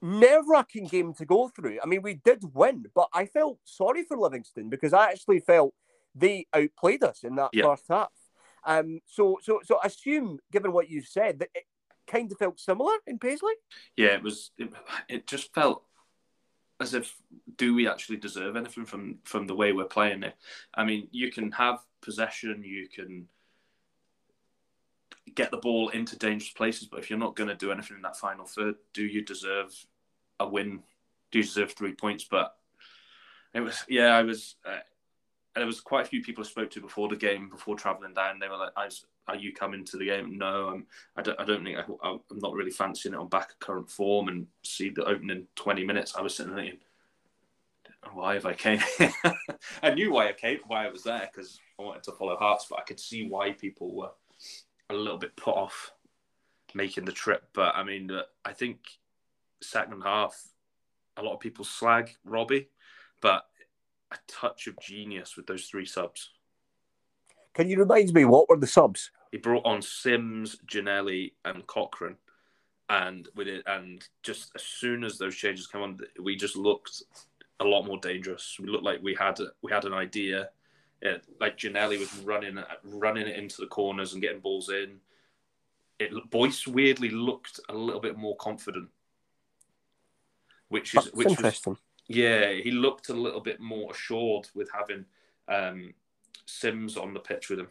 [0.00, 1.78] nerve-wracking game to go through.
[1.82, 5.74] I mean, we did win, but I felt sorry for Livingston because I actually felt
[6.14, 7.64] they outplayed us in that Yeah.
[7.64, 8.12] first half.
[8.64, 11.64] Um, so so so assume, given what you've said, that it
[12.06, 13.54] kind of felt similar in Paisley.
[13.96, 14.50] Yeah, it was.
[14.58, 14.72] It,
[15.08, 15.84] it just felt
[16.80, 17.16] as if
[17.56, 20.34] do we actually deserve anything from from the way we're playing it?
[20.74, 23.28] I mean, you can have possession, you can
[25.38, 28.02] get the ball into dangerous places, but if you're not going to do anything in
[28.02, 29.72] that final third, do you deserve
[30.40, 30.82] a win?
[31.30, 32.24] Do you deserve three points?
[32.24, 32.56] But
[33.54, 34.56] it was, yeah, I was.
[34.66, 34.80] Uh,
[35.54, 38.40] there was quite a few people I spoke to before the game, before travelling down.
[38.40, 40.86] They were like, was, "Are you coming to the game?" No, I'm.
[41.16, 41.40] I don't.
[41.40, 41.78] I don't think.
[41.78, 45.46] I, I'm not really fancying it on back of current form and see the opening
[45.54, 46.16] twenty minutes.
[46.16, 46.80] I was sitting there thinking,
[48.12, 48.80] why have I came?
[49.82, 52.66] I knew why I came, why I was there because I wanted to follow Hearts,
[52.68, 54.10] but I could see why people were
[54.90, 55.92] a little bit put off
[56.74, 57.44] making the trip.
[57.52, 58.10] But I mean,
[58.44, 58.80] I think
[59.62, 60.40] second half,
[61.16, 62.68] a lot of people slag Robbie,
[63.20, 63.46] but
[64.10, 66.30] a touch of genius with those three subs.
[67.54, 69.10] Can you remind me what were the subs?
[69.32, 72.16] He brought on Simms, Ginnelly, and Cochrane,
[72.88, 77.02] and with it, and just as soon as those changes come on, we just looked
[77.60, 78.56] a lot more dangerous.
[78.60, 80.50] We looked like we had we had an idea.
[81.40, 85.00] Like Ginnelly was running running it into the corners and getting balls in.
[85.98, 88.88] It Boyce weirdly looked a little bit more confident,
[90.68, 95.04] which is That's which was yeah, he looked a little bit more assured with having
[95.46, 95.92] um,
[96.46, 97.68] Simms on the pitch with him,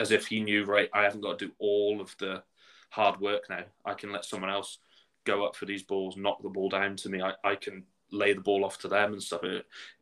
[0.00, 2.42] as if he knew, right, I haven't got to do all of the
[2.90, 3.62] hard work now.
[3.84, 4.78] I can let someone else
[5.24, 7.22] go up for these balls, knock the ball down to me.
[7.22, 9.42] I, I can lay the ball off to them and stuff.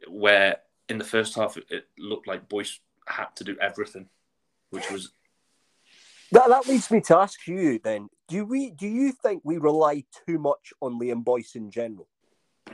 [0.09, 0.57] Where
[0.89, 4.09] in the first half, it, looked like Boyce had to do everything,
[4.71, 5.13] which was
[6.33, 10.05] That, that leads me to ask you then: Do we do you think we rely
[10.27, 12.09] too much on Liam Boyce in general?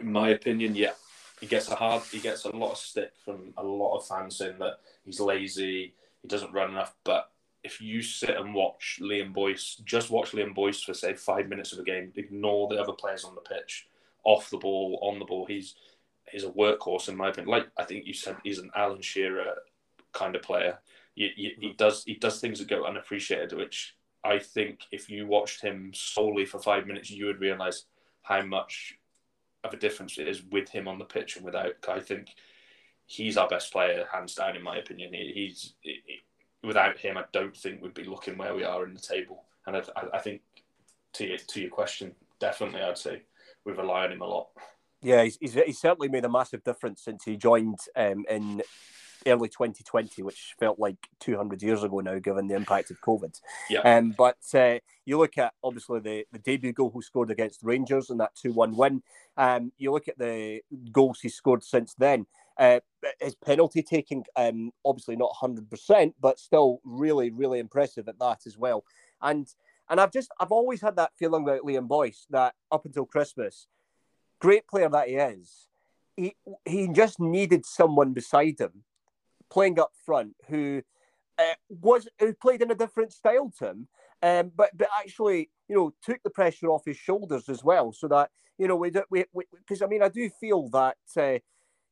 [0.00, 0.92] in my opinion, yeah,
[1.40, 4.36] he gets a hard, he gets a lot of stick from a lot of fans
[4.36, 6.94] saying that he's lazy, he doesn't run enough.
[7.04, 7.30] But
[7.62, 11.72] if you sit and watch Liam Boyce, just watch Liam Boyce for say five minutes
[11.72, 13.86] of a game, ignore the other players on the pitch,
[14.24, 15.74] off the ball, on the ball, he's
[16.34, 17.50] he's a workhorse in my opinion.
[17.50, 19.54] Like I think you said, he's an Alan Shearer
[20.12, 20.78] kind of player.
[21.14, 23.94] He does he does things that go unappreciated, which
[24.24, 27.84] I think if you watched him solely for five minutes, you would realise
[28.22, 28.98] how much
[29.62, 31.74] of a difference it is with him on the pitch and without.
[31.88, 32.28] I think
[33.06, 35.12] he's our best player, hands down, in my opinion.
[35.12, 36.00] He, he's he,
[36.64, 39.44] without him, I don't think we'd be looking where we are in the table.
[39.66, 39.82] And I,
[40.14, 40.40] I think
[41.14, 43.22] to your, to your question, definitely, I'd say
[43.64, 44.48] we rely on him a lot.
[45.04, 48.62] Yeah, he's, he's, he's certainly made a massive difference since he joined um, in
[49.26, 53.40] early 2020, which felt like 200 years ago now, given the impact of COVID.
[53.70, 53.80] Yeah.
[53.80, 58.10] Um, but uh, you look at obviously the, the debut goal he scored against Rangers
[58.10, 59.02] in that 2 1 win.
[59.36, 60.60] Um, you look at the
[60.92, 62.26] goals he scored since then.
[62.56, 62.80] Uh,
[63.20, 68.56] his penalty taking, um, obviously not 100%, but still really, really impressive at that as
[68.56, 68.84] well.
[69.20, 69.46] And
[69.90, 73.66] and I've just, I've always had that feeling about Liam Boyce that up until Christmas,
[74.44, 75.68] great player that he is,
[76.16, 78.84] he he just needed someone beside him,
[79.50, 80.82] playing up front, who
[81.38, 83.88] uh, was who played in a different style to him,
[84.22, 88.06] um, but but actually, you know, took the pressure off his shoulders as well, so
[88.08, 88.28] that
[88.58, 90.98] you know we we because I mean I do feel that.
[91.16, 91.38] Uh,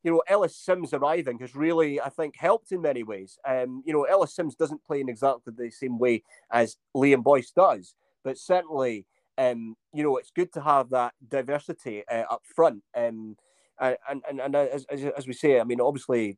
[0.05, 3.39] you know, Ellis Simms arriving has really, I think, helped in many ways.
[3.47, 7.51] Um, you know, Ellis Simms doesn't play in exactly the same way as Liam Boyce
[7.51, 9.05] does, but certainly,
[9.37, 12.83] um, you know, it's good to have that diversity uh, up front.
[12.95, 13.37] Um,
[13.79, 16.37] and and and as, as, as we say, I mean, obviously,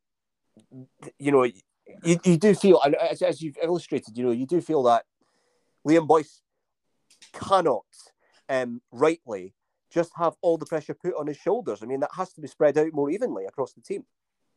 [1.19, 4.61] you know, you, you do feel, and as, as you've illustrated, you know, you do
[4.61, 5.05] feel that
[5.87, 6.41] Liam Boyce
[7.33, 7.85] cannot
[8.49, 9.53] um, rightly
[9.91, 11.83] just have all the pressure put on his shoulders.
[11.83, 14.05] I mean, that has to be spread out more evenly across the team.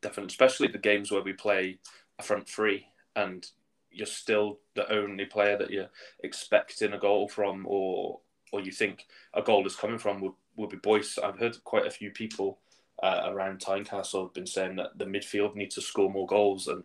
[0.01, 1.79] Definitely, especially the games where we play
[2.19, 3.47] a front three and
[3.91, 5.91] you're still the only player that you're
[6.23, 8.21] expecting a goal from, or
[8.53, 10.21] or you think a goal is coming from
[10.57, 11.19] will, be Boyce.
[11.19, 12.59] I've heard quite a few people
[13.03, 16.83] uh, around Tynecastle have been saying that the midfield needs to score more goals, and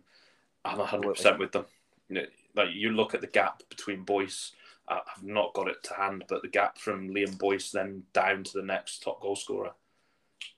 [0.64, 1.66] I'm 100 percent with them.
[2.08, 4.52] You know, like you look at the gap between Boyce
[4.88, 8.52] I've not got it to hand, but the gap from Liam Boyce then down to
[8.54, 9.72] the next top goal scorer,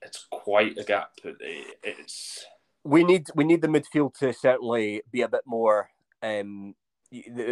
[0.03, 1.12] it's quite a gap.
[1.25, 2.45] It's
[2.83, 5.90] we need we need the midfield to certainly be a bit more
[6.23, 6.75] um,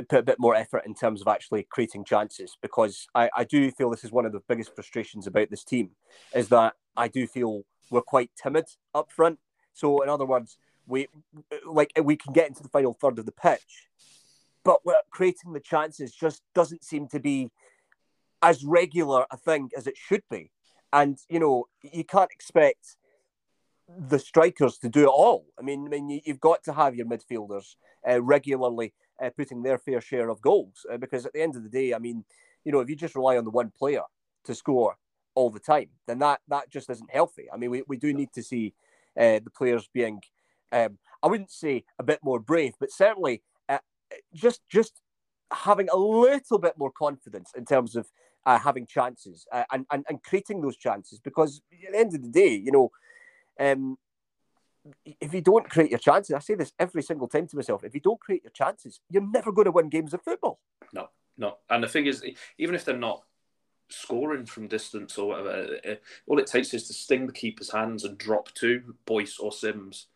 [0.08, 3.70] put a bit more effort in terms of actually creating chances because I, I do
[3.70, 5.90] feel this is one of the biggest frustrations about this team
[6.34, 9.38] is that I do feel we're quite timid up front.
[9.72, 11.08] So in other words, we
[11.66, 13.88] like we can get into the final third of the pitch
[14.64, 17.50] but we're creating the chances just doesn't seem to be
[18.42, 20.50] as regular a thing as it should be.
[20.92, 22.96] And you know, you can't expect
[23.88, 25.46] the strikers to do it all.
[25.58, 27.76] I mean, I mean, you, have got to have your midfielders
[28.08, 30.86] uh, regularly uh, putting their fair share of goals.
[30.90, 32.24] Uh, because at the end of the day, I mean,
[32.64, 34.02] you know, if you just rely on the one player
[34.44, 34.96] to score
[35.34, 37.46] all the time, then that that just isn't healthy.
[37.52, 38.74] I mean, we, we do need to see
[39.18, 40.20] uh, the players being,
[40.72, 43.42] um, I wouldn't say a bit more brave, but certainly
[44.34, 45.00] just just
[45.52, 48.10] having a little bit more confidence in terms of
[48.46, 51.20] uh, having chances uh, and, and and creating those chances.
[51.20, 52.90] Because at the end of the day, you know,
[53.60, 53.96] um,
[55.04, 57.94] if you don't create your chances, I say this every single time to myself: if
[57.94, 60.60] you don't create your chances, you're never going to win games of football.
[60.92, 61.58] No, no.
[61.70, 62.24] And the thing is,
[62.58, 63.22] even if they're not
[63.90, 65.94] scoring from distance or whatever, uh,
[66.26, 70.06] all it takes is to sting the keeper's hands and drop two, Boyce or Simms.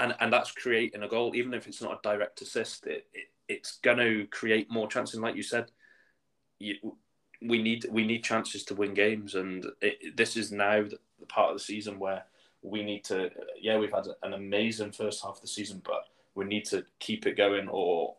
[0.00, 2.86] and and that's creating a goal, even if it's not a direct assist.
[2.86, 5.18] It, it it's going to create more chances.
[5.18, 5.70] Like you said,
[6.58, 6.96] you,
[7.42, 11.26] we need we need chances to win games, and it, this is now the, the
[11.26, 12.24] part of the season where
[12.68, 13.30] we need to.
[13.60, 16.04] Yeah, we've had an amazing first half of the season, but
[16.34, 18.16] we need to keep it going, or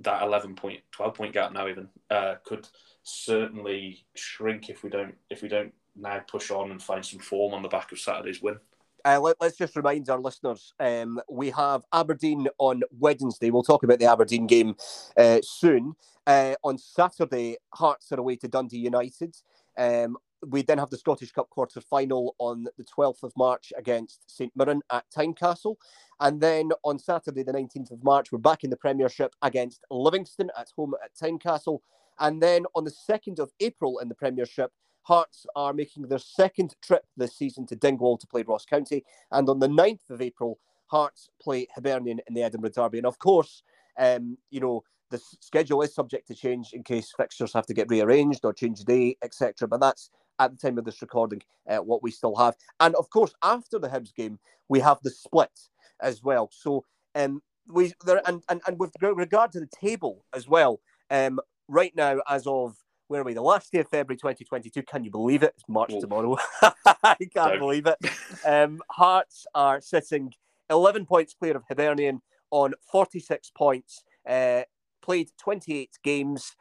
[0.00, 2.66] that 11 point, 12 point gap now even uh, could
[3.02, 7.54] certainly shrink if we don't if we don't now push on and find some form
[7.54, 8.58] on the back of Saturday's win.
[9.04, 13.50] Uh, let, us just remind our listeners um, we have Aberdeen on Wednesday.
[13.50, 14.74] We'll talk about the Aberdeen game
[15.16, 15.94] uh, soon.
[16.26, 19.34] Uh, on Saturday, Hearts are away to Dundee United.
[19.78, 24.30] Um, we then have the Scottish Cup quarter final on the 12th of March against
[24.30, 25.76] St Mirren at Tynecastle.
[26.20, 30.50] And then on Saturday, the 19th of March, we're back in the Premiership against Livingston
[30.58, 31.80] at home at Tynecastle.
[32.18, 34.72] And then on the 2nd of April in the Premiership,
[35.02, 39.02] Hearts are making their second trip this season to Dingwall to play Ross County.
[39.32, 42.98] And on the 9th of April, Hearts play Hibernian in the Edinburgh Derby.
[42.98, 43.62] And of course,
[43.98, 47.88] um, you know, the schedule is subject to change in case fixtures have to get
[47.88, 49.66] rearranged or change day, etc.
[49.66, 52.56] But that's at the time of this recording uh, what we still have.
[52.80, 55.52] And of course, after the Hibs game, we have the split
[56.00, 56.50] as well.
[56.52, 61.38] So um, we there and, and and with regard to the table as well, um,
[61.68, 62.76] right now as of
[63.10, 63.34] where are we?
[63.34, 64.84] The last day of February 2022.
[64.84, 65.52] Can you believe it?
[65.56, 66.00] It's March Ooh.
[66.00, 66.36] tomorrow.
[67.02, 67.98] I can't believe it.
[68.46, 70.32] Um, Hearts are sitting
[70.70, 72.22] 11 points clear of Hibernian
[72.52, 74.04] on 46 points.
[74.28, 74.62] Uh,
[75.02, 76.54] played 28 games,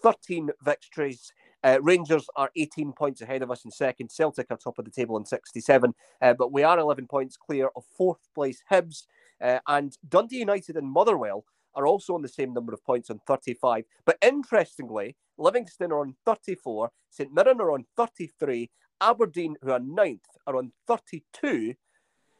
[0.00, 1.32] 13 victories.
[1.66, 4.08] Uh, Rangers are 18 points ahead of us in second.
[4.08, 5.92] Celtic are top of the table in 67.
[6.22, 9.06] Uh, but we are 11 points clear of fourth place Hibs.
[9.42, 13.18] Uh, and Dundee United and Motherwell are also on the same number of points on
[13.26, 13.82] 35.
[14.04, 20.24] But interestingly, Livingston are on 34, St Mirren are on 33, Aberdeen, who are ninth,
[20.46, 21.74] are on 32.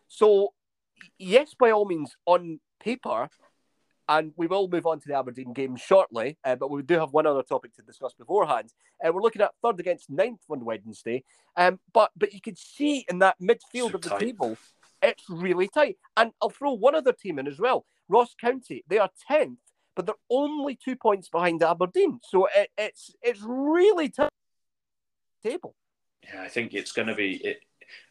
[0.07, 0.55] So,
[1.19, 3.29] yes, by all means, on paper,
[4.09, 7.12] and we will move on to the Aberdeen game shortly, uh, but we do have
[7.12, 8.73] one other topic to discuss beforehand.
[9.05, 11.25] Uh, we're looking at third against ninth on Wednesday,
[11.57, 14.21] um, but but you can see in that midfield so of the tight.
[14.21, 14.57] table,
[15.03, 15.97] it's really tight.
[16.16, 17.85] And I'll throw one other team in as well.
[18.09, 19.57] Ross County, they are 10th,
[19.97, 22.21] but they're only two points behind Aberdeen.
[22.23, 24.31] So it, it's it's really tight
[25.42, 25.75] table.
[26.23, 27.61] Yeah, I think it's going to be it,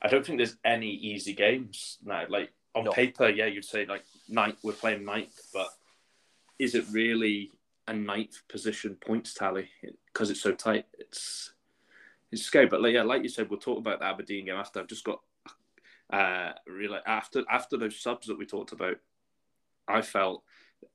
[0.02, 2.24] I don't think there's any easy games now.
[2.30, 2.92] Like on No.
[2.92, 5.68] paper, yeah, you'd say like ninth, we're playing ninth, but
[6.60, 7.52] is it really
[7.88, 9.70] a ninth position points tally
[10.14, 10.86] because it's so tight?
[10.98, 11.54] It's
[12.32, 12.68] it's scary.
[12.68, 14.80] But like, yeah, like you said, we'll talk about the Aberdeen game after.
[14.80, 15.22] I've just got
[16.14, 18.98] uh really after after those subs that we talked about,
[19.88, 20.44] I felt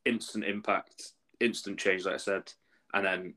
[0.05, 2.53] instant impact, instant change, like I said,
[2.93, 3.35] and then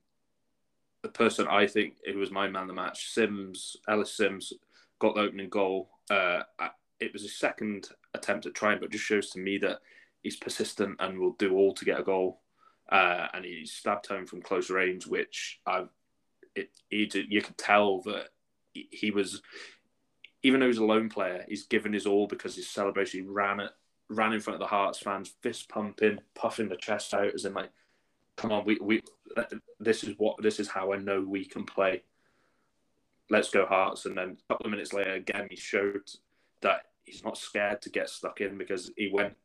[1.02, 4.54] the person I think who was my man of the match, Simms, Ellis Simms,
[5.00, 5.90] got the opening goal.
[6.10, 6.44] Uh,
[7.00, 9.80] it was his second attempt at trying, but just shows to me that
[10.24, 12.42] he's persistent and will do all to get a goal.
[12.90, 15.86] Uh, and he stabbed home from close range, which I,
[16.56, 18.30] it, he, you could tell that
[18.74, 19.42] he, he was,
[20.42, 23.60] even though he's a lone player, he's given his all because his celebration he ran
[23.60, 23.72] it,
[24.10, 27.54] ran in front of the Hearts fans, fist pumping, puffing the chest out, as in
[27.54, 27.72] like,
[28.36, 29.02] come on, we we
[29.80, 32.04] this is what this is how I know we can play.
[33.30, 36.10] Let's go Hearts, and then a couple of minutes later, again he showed
[36.62, 39.36] that he's not scared to get stuck in because he went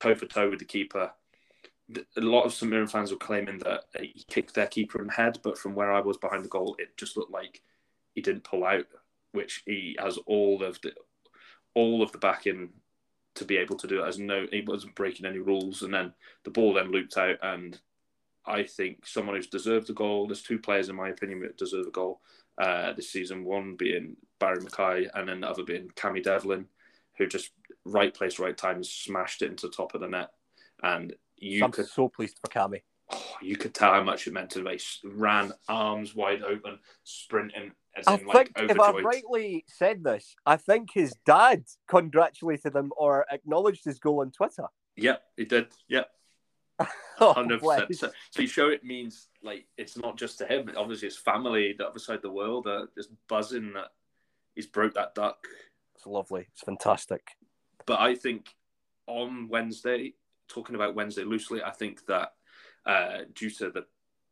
[0.00, 1.12] toe for toe with the keeper.
[2.16, 5.12] A lot of St Mirren fans were claiming that he kicked their keeper in the
[5.12, 7.62] head, but from where I was behind the goal, it just looked like
[8.14, 8.86] he didn't pull out,
[9.32, 10.92] which he has all of the
[11.74, 12.70] all of the backing
[13.36, 14.08] to be able to do it.
[14.08, 16.12] As no, he wasn't breaking any rules, and then
[16.44, 17.78] the ball then looped out, and
[18.46, 20.26] I think someone who's deserved a goal.
[20.26, 22.20] There's two players, in my opinion, that deserve a goal
[22.58, 23.44] uh, this season.
[23.44, 26.66] One being Barry McKay, and then the other being Cammy Devlin,
[27.20, 27.50] who just
[27.84, 30.30] right place, right time, smashed it into the top of the net.
[30.82, 32.82] And you I'm could, so pleased for Cammy.
[33.12, 34.78] oh, you could tell how much it meant to me.
[35.04, 39.04] Ran arms wide open, sprinting as I in like think if I've overjoyed.
[39.04, 44.64] rightly said this, I think his dad congratulated him or acknowledged his goal on Twitter.
[44.96, 45.68] Yep, he did.
[45.88, 46.08] Yep.
[47.22, 47.94] Oh, Hundred percent.
[47.94, 50.70] So, so you show it means like it's not just to him.
[50.74, 53.88] Obviously, his family, the other side of the world, are just buzzing that
[54.54, 55.36] he's broke that duck.
[56.00, 56.46] It's lovely.
[56.52, 57.20] It's fantastic.
[57.84, 58.54] But I think
[59.06, 60.14] on Wednesday,
[60.48, 62.32] talking about Wednesday loosely, I think that
[62.86, 63.84] uh, due to the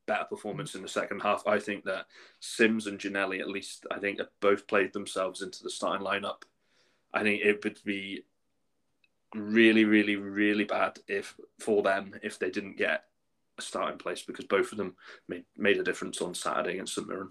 [0.06, 2.06] better performance in the second half, I think that
[2.40, 6.42] Simms and Ginnelly, at least, I think have both played themselves into the starting lineup.
[7.12, 8.24] I think it would be
[9.34, 13.04] really, really, really bad if for them if they didn't get
[13.58, 14.96] a starting place because both of them
[15.28, 17.30] made, made a difference on Saturday against St Mirren.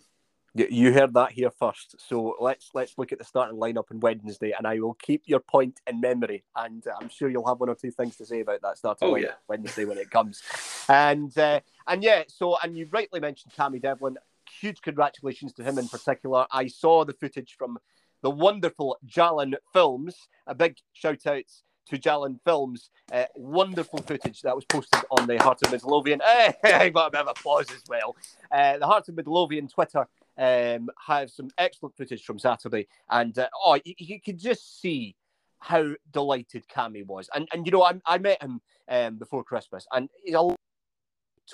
[0.69, 1.95] You- heard that here first.
[1.99, 5.39] So let's let's look at the starting lineup on Wednesday, and I will keep your
[5.39, 6.43] point in memory.
[6.55, 9.07] And uh, I'm sure you'll have one or two things to say about that starting
[9.07, 9.31] Oh, lineup yeah.
[9.47, 10.41] Wednesday when it comes.
[10.89, 14.17] And uh, and yeah, so and you rightly mentioned Cammy Devlin.
[14.61, 16.47] Huge congratulations to him in particular.
[16.51, 17.77] I saw the footage from
[18.23, 20.15] the wonderful Jalan Films.
[20.47, 21.43] A big shout out
[21.89, 22.89] to Jalan Films.
[23.11, 26.21] Uh, wonderful footage that was posted on the Heart of Midlothian.
[26.25, 28.15] Hey, I got a bit of applause as well.
[28.51, 33.47] Uh, the Heart of Midlothian Twitter um, have some excellent footage from Saturday, and uh,
[33.63, 35.15] oh, you, you could just see
[35.59, 37.29] how delighted Cammy was.
[37.33, 40.55] And and you know, I, I met him um, before Christmas, and he's a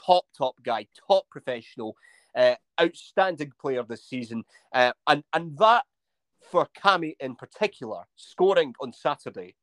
[0.06, 1.96] top top guy, top professional,
[2.36, 4.44] uh, outstanding player this season,
[4.74, 5.86] uh, and and that
[6.52, 9.56] for Cammy in particular, scoring on Saturday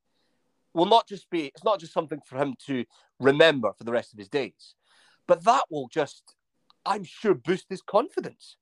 [0.73, 2.85] will not just be it's not just something for him to
[3.19, 4.75] remember for the rest of his days,
[5.27, 6.35] but that will just
[6.87, 8.57] I'm sure boost his confidence.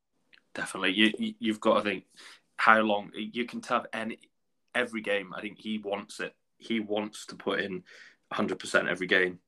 [0.58, 2.04] Definitely, you, you you've got to think
[2.56, 4.18] how long you can tell any
[4.74, 5.32] every game.
[5.32, 6.34] I think he wants it.
[6.56, 7.84] He wants to put in
[8.30, 9.38] 100 percent every game,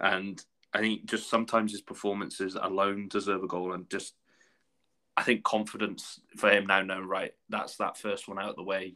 [0.00, 3.74] and I think just sometimes his performances alone deserve a goal.
[3.74, 4.14] And just
[5.16, 6.82] I think confidence for him now.
[6.82, 8.92] No, right, that's that first one out of the way.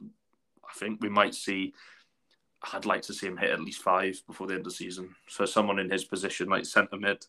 [0.69, 1.73] I think we might see.
[2.73, 5.15] I'd like to see him hit at least five before the end of the season.
[5.29, 7.25] So someone in his position, like centre mid,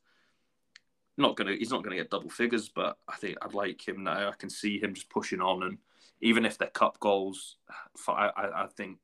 [1.17, 4.29] not gonna he's not gonna get double figures, but I think I'd like him now.
[4.29, 5.77] I can see him just pushing on, and
[6.21, 7.57] even if they're cup goals,
[8.07, 8.97] I, I I think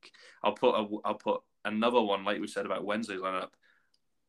[0.44, 3.50] I'll put a, I'll put another one like we said about Wednesday's lineup.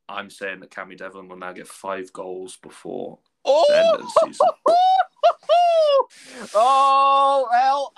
[0.08, 4.00] I'm saying that Cammy Devlin will now get five goals before Oh, the end of
[4.00, 4.26] the oh!
[4.26, 4.46] season.
[6.54, 7.92] oh well,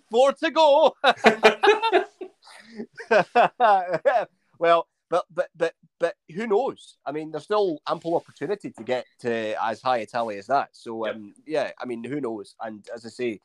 [0.10, 0.96] four to go.
[4.58, 6.96] well, but but but but who knows?
[7.06, 10.70] I mean, there's still ample opportunity to get to as high a tally as that.
[10.72, 11.14] So Yep.
[11.14, 12.56] um, yeah, I mean, who knows?
[12.60, 13.40] And as I say,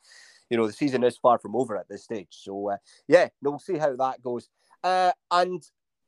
[0.50, 2.28] you know, the season is far from over at this stage.
[2.30, 2.76] So uh,
[3.06, 4.48] yeah, no, we'll see how that goes.
[4.82, 5.62] Uh, and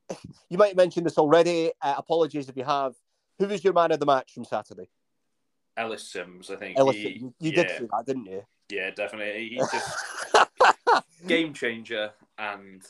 [0.48, 1.70] you might have mentioned this already.
[1.82, 2.94] Uh, apologies if you have.
[3.38, 4.88] Who was your man of the match from Saturday?
[5.76, 6.76] Ellis Simms, I think.
[6.76, 8.42] Ellis, he- you, you yeah, did say that, didn't you?
[8.70, 9.48] Yeah, definitely.
[9.48, 9.96] He just
[11.26, 12.82] game changer, and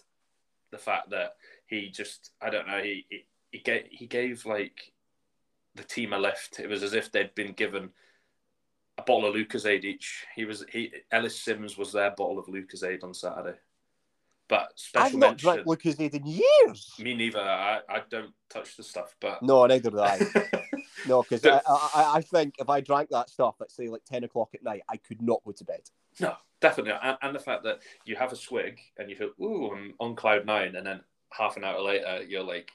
[0.70, 1.36] the fact that
[1.66, 3.06] he just I don't know he
[3.50, 4.92] he, gave he gave like
[5.74, 6.60] the team a lift.
[6.60, 7.90] It was as if they'd been given
[8.98, 10.26] a bottle of Lucozade each.
[10.34, 13.58] He was he Ellis Simms was their bottle of Lucozade on Saturday.
[14.48, 15.64] But special I've not mention.
[15.64, 16.94] drank Lucozade in years.
[16.98, 17.38] Me neither.
[17.40, 20.18] I, I don't touch the stuff, but No, neither do I.
[21.06, 24.24] No, because I, I, I think if I drank that stuff at say like ten
[24.24, 25.82] o'clock at night, I could not go to bed.
[26.20, 26.92] no, definitely.
[27.00, 30.16] And, and the fact that you have a swig and you feel ooh, I'm on
[30.16, 32.72] cloud nine, and then half an hour later you're like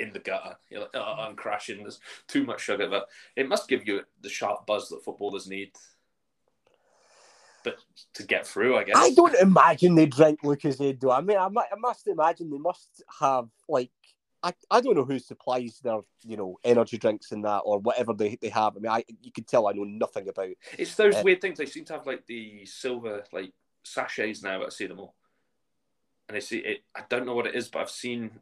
[0.00, 0.56] in the gutter.
[0.70, 1.82] You're like, oh, I'm crashing.
[1.82, 2.88] There's too much sugar.
[2.88, 5.72] But it must give you the sharp buzz that footballers need.
[7.62, 7.76] But
[8.14, 8.96] to get through, I guess.
[8.96, 11.10] I don't imagine they drink Lucozade though.
[11.10, 13.90] I mean, I, I must imagine they must have like
[14.42, 18.14] I, I don't know who supplies their you know energy drinks and that or whatever
[18.14, 18.76] they, they have.
[18.76, 20.48] I mean, I you can tell I know nothing about.
[20.78, 21.58] It's those Uh, weird things.
[21.58, 23.52] They seem to have like the silver like
[23.84, 24.64] sachets now.
[24.64, 25.14] I see them all,
[26.28, 26.84] and I see it.
[26.94, 28.40] I don't know what it is, but I've seen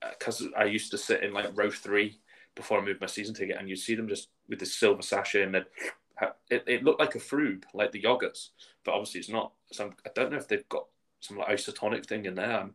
[0.00, 2.18] Uh, because I used to sit in like row three
[2.54, 5.42] before I moved my season ticket, and you'd see them just with this silver sachet,
[5.42, 8.48] and it, it looked like a frube, like the yogurts,
[8.84, 9.52] but obviously it's not.
[9.72, 10.86] So I'm, I don't know if they've got
[11.20, 12.52] some like isotonic thing in there.
[12.52, 12.74] I'm-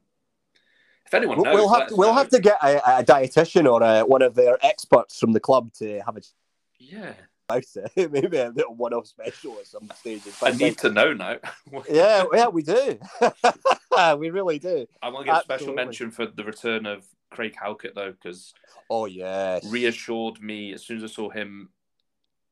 [1.05, 2.17] if anyone knows, we'll have to, we'll know.
[2.19, 5.73] have to get a, a dietitian or a, one of their experts from the club
[5.73, 6.21] to have a
[6.79, 7.11] Yeah,
[7.57, 8.11] about it.
[8.11, 10.21] Maybe a little one-off special at some stage.
[10.41, 11.37] I need to know now.
[11.89, 12.99] Yeah, yeah, we do.
[14.17, 14.85] we really do.
[15.01, 18.53] I want to give a special mention for the return of Craig Halkett though, because
[18.89, 21.69] Oh yeah, reassured me as soon as I saw him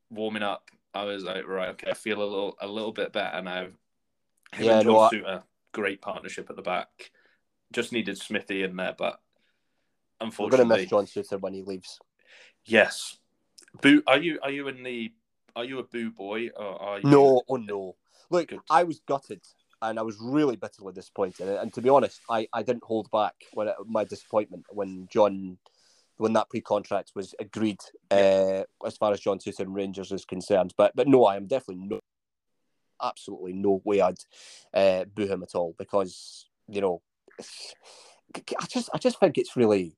[0.09, 0.69] warming up.
[0.93, 3.61] I was like, right, okay, I feel a little a little bit better now.
[3.61, 3.77] Him
[4.59, 7.11] Yeah, and no, Souttar, great partnership at the back.
[7.71, 9.19] Just needed Smithy in there, but
[10.19, 11.99] unfortunately, We're going to miss John Souttar when he leaves.
[12.65, 13.17] yes.
[13.81, 15.11] Boo, are you are you in the
[15.55, 17.95] are you a boo boy or are you No, oh no.
[18.29, 18.59] Look, Good.
[18.69, 19.41] I was gutted
[19.81, 21.49] and I was really bitterly disappointed.
[21.49, 25.57] And, to be honest, I, I didn't hold back when it, my disappointment when John,
[26.17, 27.79] when that pre-contract was agreed
[28.11, 30.73] uh, as far as John Souttar and Rangers is concerned.
[30.77, 31.99] But but no, I am definitely no,
[33.01, 34.17] absolutely no way I'd
[34.73, 37.01] uh, boo him at all because you know,
[38.35, 39.97] I just I just think it's really,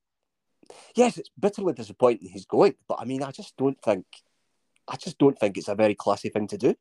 [0.95, 4.05] yes, it's bitterly disappointing he's going, but I mean I just don't think.
[4.87, 6.75] I just don't think it's a very classy thing to do.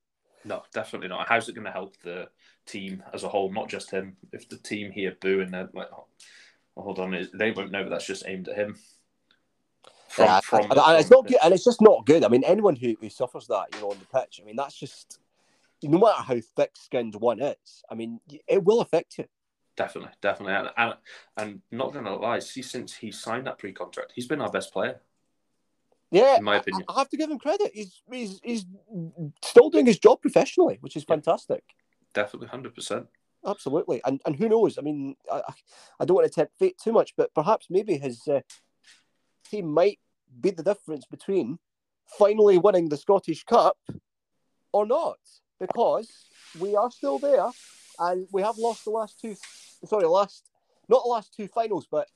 [0.45, 1.29] No, definitely not.
[1.29, 2.29] How's it going to help the
[2.67, 4.17] team as a whole, not just him?
[4.33, 6.07] If the team here boo and they're like, oh,
[6.77, 8.77] hold on, they won't know that that's just aimed at him.
[10.09, 12.25] From, Yeah, from, and, and it's not good, and it's just not good.
[12.25, 14.77] I mean, anyone who, who suffers that, you know, on the pitch, I mean, that's
[14.77, 15.21] just
[15.83, 17.85] no matter how thick-skinned one is.
[17.89, 19.27] I mean, it will affect you.
[19.75, 20.95] Definitely, definitely, and and,
[21.39, 24.71] and not going to lie, see, since he signed that pre-contract, he's been our best
[24.73, 25.01] player,
[26.11, 26.85] Yeah, in my opinion.
[26.89, 27.71] I have to give him credit.
[27.73, 28.67] He's he's he's
[29.43, 31.15] still doing his job professionally, which is Yeah.
[31.15, 31.65] fantastic.
[32.13, 33.07] Definitely, hundred percent.
[33.47, 34.77] Absolutely, and and who knows?
[34.77, 35.55] I mean, I, I-
[36.01, 38.41] I don't want to tempt fate too much, but perhaps maybe his uh,
[39.51, 40.01] team might
[40.41, 41.59] be the difference between
[42.19, 43.79] finally winning the Scottish Cup
[44.73, 45.19] or not,
[45.59, 46.27] because
[46.59, 47.47] we are still there,
[47.99, 49.37] and we have lost the last two.
[49.85, 50.51] Sorry, last
[50.89, 52.09] not the last two finals, but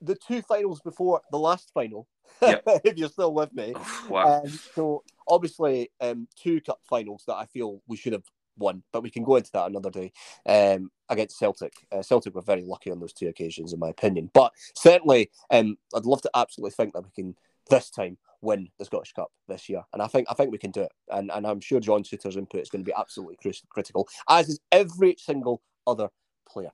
[0.00, 2.06] the two finals before the last final.
[2.40, 2.62] Yep.
[2.84, 3.74] if you're still with me.
[4.08, 4.42] Wow.
[4.44, 8.24] Um, so obviously, um, two cup finals that I feel we should have
[8.56, 10.12] won, but we can go into that another day.
[10.46, 14.30] Um, against Celtic, uh, Celtic were very lucky on those two occasions, in my opinion.
[14.32, 17.36] But certainly, um, I'd love to absolutely think that we can
[17.68, 20.70] this time win the Scottish Cup this year, and I think I think we can
[20.70, 20.92] do it.
[21.08, 24.48] And and I'm sure John Souttar's input is going to be absolutely cru- critical, as
[24.48, 26.08] is every single other
[26.48, 26.70] player.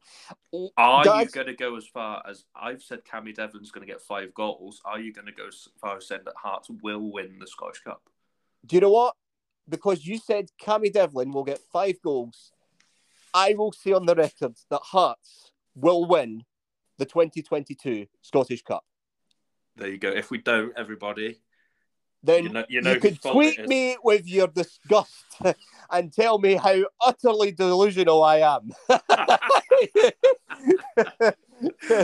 [0.77, 3.01] Are you going to go as far as I've said?
[3.05, 4.81] Cammy Devlin's going to get five goals.
[4.85, 7.81] Are you going to go as far as saying that Hearts will win the Scottish
[7.81, 8.03] Cup?
[8.65, 9.15] Do you know what?
[9.69, 12.53] Because you said Cammy Devlin will get five goals,
[13.35, 16.45] I will say on the record that Hearts will win
[16.99, 18.85] the 2022 Scottish Cup.
[19.77, 20.09] There you go.
[20.09, 21.41] If we don't, everybody,
[22.23, 25.25] Then You know- you you, know whose could tweet me with your disgust
[25.91, 28.71] and tell me how utterly delusional I am.
[31.19, 31.37] there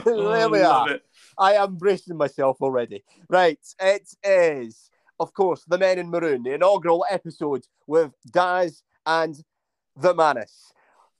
[0.07, 0.91] Oh, we are.
[0.93, 1.03] it.
[1.39, 3.05] I am bracing myself already.
[3.29, 9.37] Right, it is, of course, the Men in Maroon, the inaugural episode with Daz and
[9.97, 10.73] the Manace.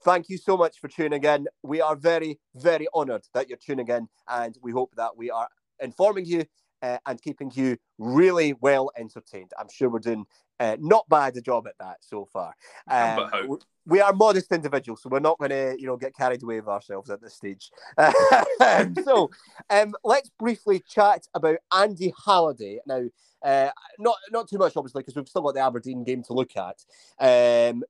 [0.05, 1.47] Thank you so much for tuning in.
[1.63, 5.49] We are very, very honoured that you're tuning in, and we hope that we are
[5.81, 6.45] informing you
[6.83, 9.53] uh, and keeping you really well entertained.
[9.59, 10.27] I'm sure we're doing
[10.61, 12.55] uh, not bad a job at that so far.
[12.91, 16.61] Um, we are modest individuals, so we're not going to, you know, get carried away
[16.61, 17.71] with ourselves at this stage.
[19.05, 19.31] So,
[19.71, 23.03] um, let's briefly chat about Andy Halliday now.
[23.43, 26.53] Uh, not not too much, obviously, because we've still got the Aberdeen game to look
[26.57, 26.79] at.
[27.19, 27.83] Um,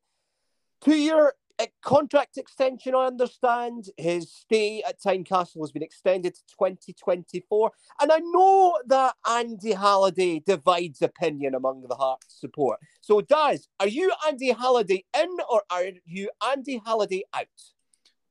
[0.83, 3.87] two-year a contract extension, I understand.
[3.97, 7.73] His stay at Tynecastle has been extended to 2024.
[8.01, 12.81] And I know that Andy Halliday divides opinion among the Hearts support.
[13.01, 17.47] So, Daz, are you Andy Halliday in or are you Andy Halliday out?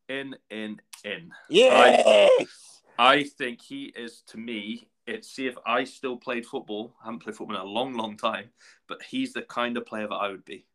[0.10, 1.32] In, in, in.
[1.50, 2.04] Yes!
[2.06, 2.46] I,
[2.98, 6.94] I think he is, to me, it's see if I still played football.
[7.02, 8.50] I haven't played football in a long, long time,
[8.88, 10.66] but he's the kind of player that I would be.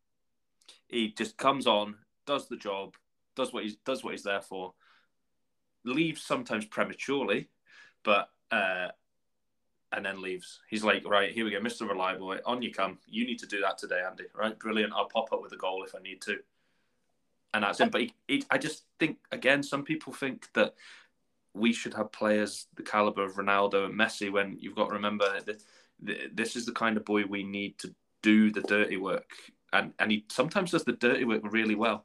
[0.88, 1.96] He just comes on,
[2.26, 2.94] does the job,
[3.34, 4.74] does what he's does what he's there for,
[5.84, 7.48] leaves sometimes prematurely,
[8.04, 8.88] but uh,
[9.92, 10.60] and then leaves.
[10.68, 11.88] He's like, right, here we go, Mr.
[11.88, 12.98] Reliable, on you come.
[13.06, 14.24] You need to do that today, Andy.
[14.34, 14.92] Right, brilliant.
[14.92, 16.38] I'll pop up with a goal if I need to,
[17.54, 17.90] and that's it.
[17.90, 20.74] But he, he, I just think again, some people think that
[21.54, 24.30] we should have players the caliber of Ronaldo and Messi.
[24.30, 25.62] When you've got to remember that
[26.34, 29.30] this is the kind of boy we need to do the dirty work,
[29.72, 32.04] and and he sometimes does the dirty work really well.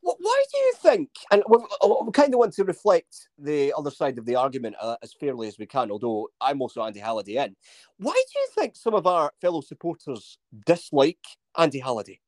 [0.00, 1.58] Why do you think, and we,
[2.04, 5.48] we kind of want to reflect the other side of the argument uh, as fairly
[5.48, 7.56] as we can, although I'm also Andy Halliday in.
[7.98, 11.24] Why do you think some of our fellow supporters dislike
[11.56, 12.20] Andy Halliday?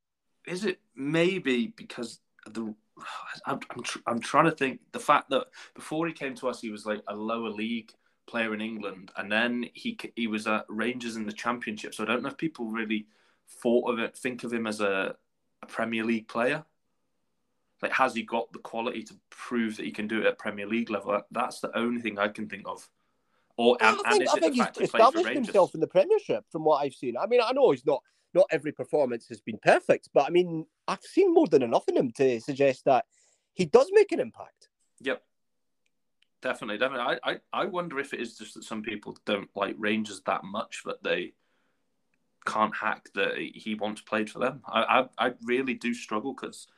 [0.47, 2.75] Is it maybe because the
[3.47, 6.61] I'm, I'm, tr- I'm trying to think the fact that before he came to us,
[6.61, 7.93] he was like a lower league
[8.27, 11.95] player in England, and then he he was at Rangers in the Championship.
[11.95, 13.07] So I don't know if people really
[13.63, 15.15] thought of it, think of him as a,
[15.63, 16.65] a Premier League player
[17.83, 20.67] like has he got the quality to prove that he can do it at Premier
[20.67, 21.21] League level?
[21.31, 22.89] That's the only thing I can think of.
[23.59, 26.83] Or well, and, I think, I think he's established himself in the Premiership from what
[26.83, 27.17] I've seen.
[27.17, 28.03] I mean, I know he's not
[28.35, 31.97] not every performance has been perfect, but I mean, I've seen more than enough in
[31.97, 33.07] him to suggest that
[33.55, 34.69] he does make an impact.
[35.01, 35.23] Yep.
[36.43, 37.19] Definitely, definitely.
[37.25, 40.45] I, I, I wonder if it is just that some people don't like Rangers that
[40.45, 41.33] much that they
[42.45, 44.63] can't hack that he once played for them.
[44.69, 46.69] I, I, I really do struggle because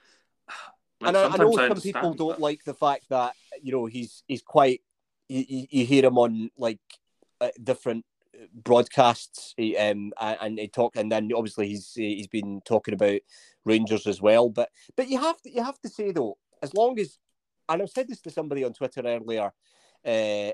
[1.00, 2.40] like, and I, I know some people don't that.
[2.40, 4.82] like the fact that you know he's he's quite.
[5.30, 6.80] You, you hear him on like
[7.40, 8.06] uh, different
[8.52, 13.20] broadcasts, he, um, and he talk, and then obviously he's he's been talking about
[13.64, 14.48] Rangers as well.
[14.48, 17.18] But but you have to you have to say though, as long as,
[17.68, 19.52] and I've said this to somebody on Twitter earlier,
[20.04, 20.52] uh,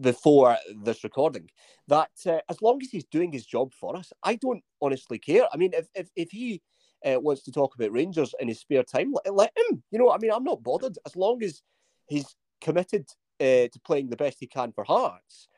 [0.00, 1.48] before this recording,
[1.88, 5.46] that uh, as long as he's doing his job for us, I don't honestly care.
[5.52, 6.62] I mean, if if if he
[7.04, 9.82] uh, wants to talk about Rangers in his spare time, let, let, him.
[9.90, 11.62] You know, I mean, I'm not bothered as long as
[12.06, 13.06] he's committed
[13.40, 15.48] uh, to playing the best he can for Hearts.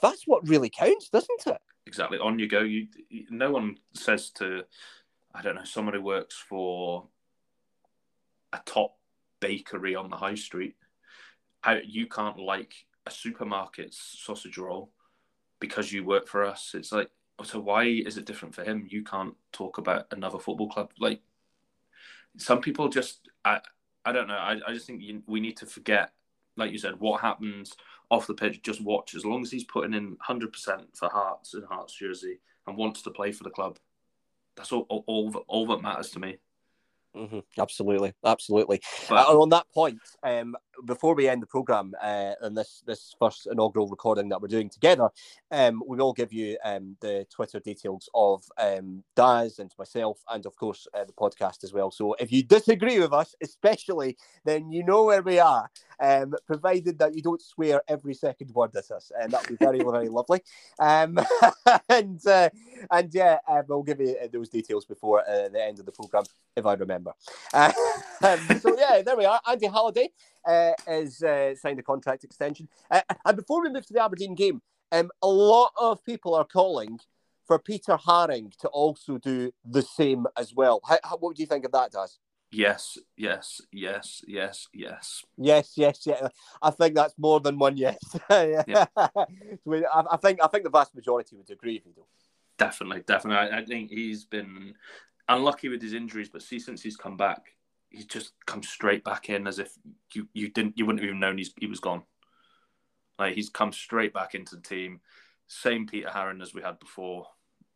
[0.00, 1.58] That's what really counts, doesn't it?
[1.86, 2.18] Exactly.
[2.18, 2.60] On you go.
[2.60, 4.64] You, you no one says to,
[5.34, 7.08] I don't know, someone who works for
[8.52, 8.96] a top
[9.40, 10.76] bakery on the high street,
[11.60, 12.74] how you can't like
[13.06, 14.90] a supermarket's sausage roll
[15.60, 16.72] because you work for us.
[16.74, 17.10] It's like
[17.42, 18.86] so why is it different for him?
[18.88, 20.92] You can't talk about another football club.
[20.98, 21.20] Like
[22.36, 23.60] some people just, I,
[24.04, 24.34] I don't know.
[24.34, 26.12] I, I just think you, we need to forget,
[26.56, 27.74] like you said, what happens
[28.10, 28.62] off the pitch.
[28.62, 29.14] Just watch.
[29.14, 33.02] As long as he's putting in hundred percent for Hearts in Hearts jersey and wants
[33.02, 33.78] to play for the club,
[34.56, 36.36] that's all all, all, that, all that matters to me.
[37.16, 37.40] Mm-hmm.
[37.58, 38.80] Absolutely, absolutely.
[39.08, 43.14] But, uh, on that point, um, before we end the program uh, and this this
[43.18, 45.08] first inaugural recording that we're doing together,
[45.50, 50.46] um, we will give you um, the Twitter details of um, Daz and myself, and
[50.46, 51.90] of course uh, the podcast as well.
[51.90, 55.70] So if you disagree with us, especially, then you know where we are.
[56.00, 59.64] Um, provided that you don't swear every second word at us, and that would be
[59.64, 60.40] very very lovely.
[60.78, 61.18] Um,
[61.88, 62.50] and uh,
[62.90, 65.92] and yeah, uh, we'll give you uh, those details before uh, the end of the
[65.92, 66.24] program
[66.56, 67.12] if I remember.
[67.52, 67.72] Uh,
[68.22, 69.40] um, so yeah, there we are.
[69.46, 70.10] Andy Halliday
[70.46, 72.68] uh, is uh, signed a contract extension.
[72.90, 74.60] Uh, and before we move to the Aberdeen game,
[74.92, 76.98] um, a lot of people are calling
[77.46, 80.80] for Peter Haring to also do the same as well.
[80.86, 82.18] How, how, what do you think of that, Daz?
[82.50, 85.24] Yes, yes, yes, yes, yes.
[85.36, 86.28] Yes, yes, yeah.
[86.62, 87.98] I think that's more than one yes.
[88.30, 88.86] yeah.
[88.96, 91.92] I, I, think I think the vast majority would agree with you.
[91.96, 92.06] though.
[92.56, 93.50] Definitely, definitely.
[93.50, 94.74] I, I think he's been
[95.28, 97.53] unlucky with his injuries, but see, since he's come back,
[97.94, 99.72] he's just comes straight back in as if
[100.14, 102.02] you, you didn't you wouldn't have even known he's, he was gone.
[103.18, 105.00] Like he's come straight back into the team.
[105.46, 107.26] Same Peter Haring as we had before.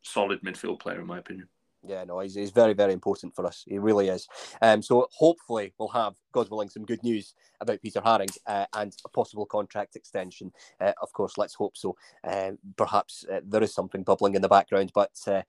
[0.02, 1.48] Solid midfield player, in my opinion.
[1.86, 3.64] Yeah, no, he's, he's very, very important for us.
[3.66, 4.26] He really is.
[4.60, 8.92] Um, so hopefully we'll have, God willing, some good news about Peter Haring uh, and
[9.04, 10.50] a possible contract extension.
[10.80, 11.96] Uh, of course, let's hope so.
[12.24, 15.42] Um, perhaps uh, there is something bubbling in the background, but uh,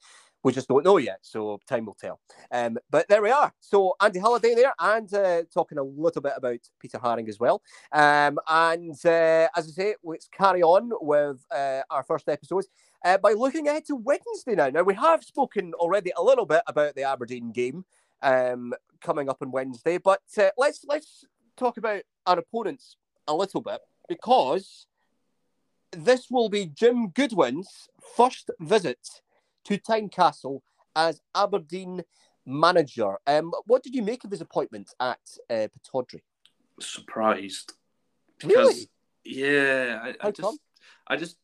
[0.44, 2.20] we just don't know yet, so time will tell.
[2.52, 3.54] Um, but there we are.
[3.60, 7.62] So Andy Halliday there, and uh, talking a little bit about Peter Haring as well.
[7.92, 12.66] Um, and uh, as I say, let's carry on with uh, our first episode
[13.04, 14.70] uh, by looking ahead to Wednesday now.
[14.70, 17.86] Now we have spoken already a little bit about the Aberdeen game.
[18.22, 19.98] um, coming up on Wednesday.
[19.98, 21.26] But uh, let's let's
[21.58, 24.88] talk about our opponents a little bit because
[25.92, 29.00] this will be Jim Goodwin's first visit
[29.66, 30.62] to Tynecastle
[30.96, 32.04] as Aberdeen
[32.46, 33.18] manager.
[33.28, 36.22] Um, what did you make of his appointment at uh, Pittodrie?
[36.80, 37.74] Surprised.
[38.40, 38.90] Because, really?
[39.24, 40.58] Yeah, I, I just, come?
[41.08, 41.38] I just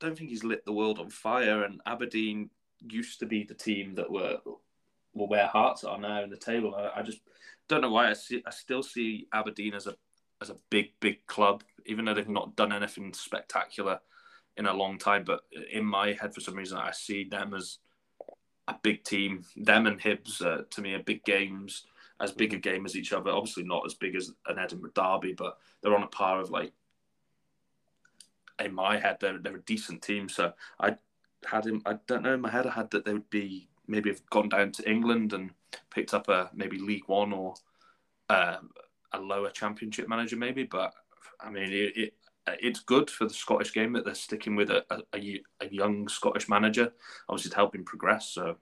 [0.00, 1.64] don't think he's lit the world on fire.
[1.64, 4.38] And Aberdeen used to be the team that were
[5.14, 6.74] well, where hearts are now in the table.
[6.74, 7.20] I, I just
[7.68, 8.42] don't know why I see.
[8.46, 9.96] I still see Aberdeen as a
[10.42, 14.00] as a big, big club, even though they've not done anything spectacular
[14.56, 15.24] in a long time.
[15.24, 15.40] But
[15.72, 17.78] in my head, for some reason, I see them as
[18.68, 19.44] a big team.
[19.56, 21.84] Them and Hibs, uh, to me, are big games,
[22.20, 23.30] as big a game as each other.
[23.30, 26.72] Obviously, not as big as an Edinburgh derby, but they're on a par of like.
[28.60, 30.28] In my head, they're they're a decent team.
[30.28, 30.96] So I
[31.44, 31.82] had him.
[31.84, 32.34] I don't know.
[32.34, 35.32] In my head, I had that they would be maybe have gone down to England
[35.32, 35.50] and
[35.90, 37.54] picked up a maybe League One or
[38.30, 38.58] uh,
[39.12, 40.64] a lower Championship manager, maybe.
[40.64, 40.94] But
[41.40, 42.14] I mean, it, it,
[42.46, 46.48] it's good for the Scottish game that they're sticking with a, a, a young Scottish
[46.48, 46.92] manager,
[47.28, 48.28] obviously to help him progress.
[48.30, 48.56] So,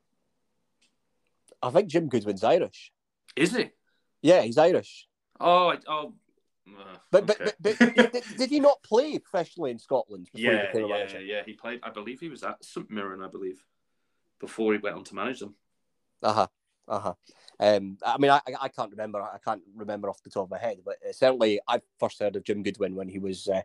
[1.63, 2.93] I think Jim Goodwin's Irish.
[3.37, 3.71] Is he?
[4.23, 5.09] Yeah, he's Irish.
[5.41, 6.15] Oh, I, oh.
[6.67, 7.53] Uh, but, okay.
[7.61, 10.29] but, but but did, did, he not play professionally in Scotland?
[10.33, 11.43] Yeah, yeah, yeah.
[11.45, 11.81] He played.
[11.83, 13.23] I believe he was at St Mirren.
[13.23, 13.65] I believe
[14.39, 15.57] before he went on to manage them.
[16.23, 16.47] Uh huh.
[16.89, 17.15] Uh huh.
[17.61, 19.23] Um, I mean, I, I can't remember.
[19.23, 22.37] I can't remember off the top of my head, but uh, certainly I first heard
[22.37, 23.63] of Jim Goodwin when he was uh,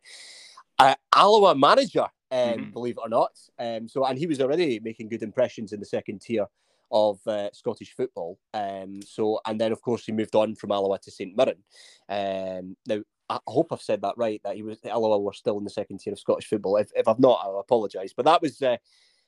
[0.80, 2.08] uh, Alloa manager.
[2.30, 2.72] Um, mm-hmm.
[2.72, 3.32] believe it or not.
[3.58, 6.46] Um, so and he was already making good impressions in the second tier
[6.92, 8.38] of uh, Scottish football.
[8.54, 11.64] Um, so and then of course he moved on from Alloa to St Mirren.
[12.10, 14.42] Um, now I hope I've said that right.
[14.44, 16.78] That he was Alloa were still in the second tier of Scottish football.
[16.78, 18.14] If, if I've not, I'll apologise.
[18.14, 18.78] But that was uh,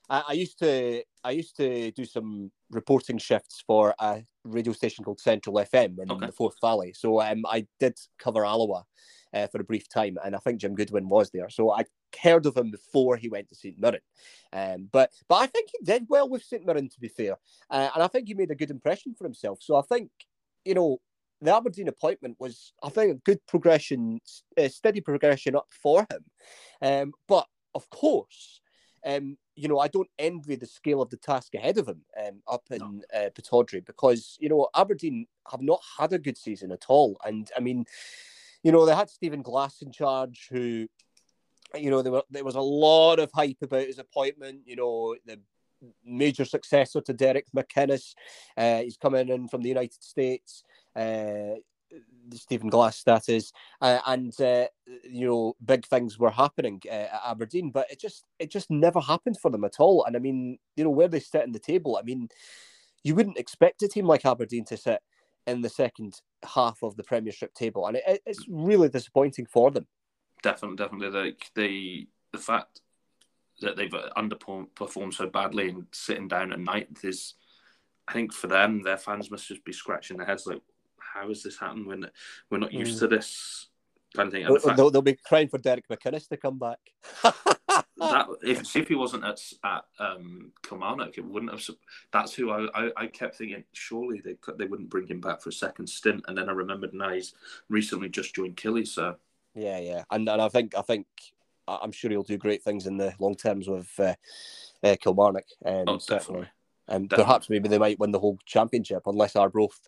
[0.10, 5.04] I, I, used to I used to do some reporting shifts for a radio station
[5.04, 6.28] called Central FM in okay.
[6.28, 6.94] the Forth Valley.
[6.94, 8.86] So um, I did cover Alloa
[9.34, 11.50] uh, for a brief time, and I think Jim Goodwin was there.
[11.50, 11.86] So I
[12.22, 14.02] heard of him before he went to St Mirren.
[14.52, 17.38] Um, but but I think he did well with St Mirren, to be fair,
[17.70, 19.60] uh, and I think he made a good impression for himself.
[19.62, 20.10] So I think
[20.66, 21.00] you know
[21.42, 24.20] the Aberdeen appointment was, I think, a good progression,
[24.58, 26.26] a steady progression up for him.
[26.82, 28.62] Um, but of course,
[29.06, 32.42] um, you know, I don't envy the scale of the task ahead of him um,
[32.48, 33.02] up in no.
[33.14, 37.20] uh, Pittodrie because, you know, Aberdeen have not had a good season at all.
[37.26, 37.86] And I mean,
[38.64, 40.88] you know, they had Stephen Glass in charge who,
[41.76, 45.16] you know, there, were, there was a lot of hype about his appointment, you know,
[45.26, 45.40] the
[46.06, 48.14] major successor to Derek McInnes.
[48.56, 50.64] Uh, he's coming in from the United States.
[50.96, 51.60] Uh,
[52.32, 54.68] Stephen Glass that is, uh, and uh,
[55.04, 59.00] you know big things were happening uh, at Aberdeen, but it just it just never
[59.00, 60.06] happened for them at all.
[60.06, 61.98] And I mean, you know where they sit in the table.
[61.98, 62.30] I mean,
[63.04, 65.02] you wouldn't expect a team like Aberdeen to sit
[65.48, 69.88] in the second half of the Premiership table, and it, it's really disappointing for them.
[70.44, 71.10] Definitely, definitely.
[71.10, 72.82] Like the the fact
[73.62, 77.34] that they've underperformed so badly and sitting down at night is,
[78.08, 80.62] I think for them, their fans must just be scratching their heads like,
[81.14, 82.10] how has this happened when
[82.50, 83.00] we're not used mm.
[83.02, 83.68] to this
[84.16, 84.44] kind of thing?
[84.44, 86.80] They'll, fact, they'll, they'll, be crying for Derek McInnes to come back.
[87.98, 91.64] that if if he wasn't at at um, Kilmarnock, it wouldn't have.
[92.12, 93.64] That's who I, I, I kept thinking.
[93.74, 96.94] Surely they they wouldn't bring him back for a second stint, and then I remembered
[96.94, 97.34] now he's
[97.70, 98.88] recently just joined Killie.
[98.88, 99.16] So
[99.56, 101.06] yeah, yeah, and and I think I think
[101.68, 104.16] I'm sure he'll do great things in the long terms with uh,
[104.84, 105.46] uh, Kilmarnock.
[105.66, 106.48] Um, oh, certainly.
[106.88, 109.88] And um, perhaps maybe they might win the whole championship unless Arbroath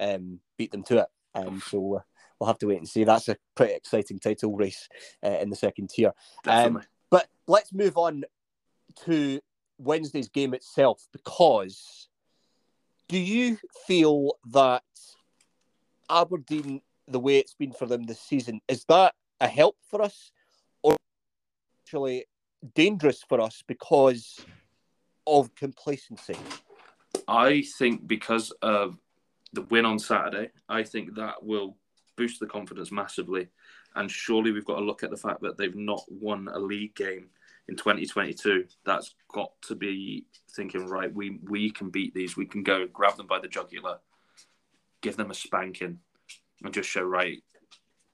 [0.00, 1.06] um, beat them to it.
[1.34, 2.00] Um, so uh,
[2.38, 3.04] we'll have to wait and see.
[3.04, 4.88] That's a pretty exciting title race
[5.24, 6.12] uh, in the second tier.
[6.46, 8.24] Um, but let's move on
[9.04, 9.40] to
[9.78, 12.08] Wednesday's game itself because
[13.08, 14.84] do you feel that
[16.08, 20.30] Aberdeen, the way it's been for them this season, is that a help for us
[20.82, 20.96] or
[21.82, 22.26] actually
[22.74, 24.44] dangerous for us because
[25.26, 26.36] of complacency?
[27.26, 28.96] I think because of
[29.52, 31.76] the win on Saturday, I think that will
[32.16, 33.48] boost the confidence massively.
[33.96, 36.94] And surely we've got to look at the fact that they've not won a league
[36.94, 37.28] game
[37.68, 38.66] in 2022.
[38.84, 42.36] That's got to be thinking, right, we, we can beat these.
[42.36, 43.98] We can go grab them by the jugular,
[45.00, 45.98] give them a spanking,
[46.62, 47.42] and just show, right,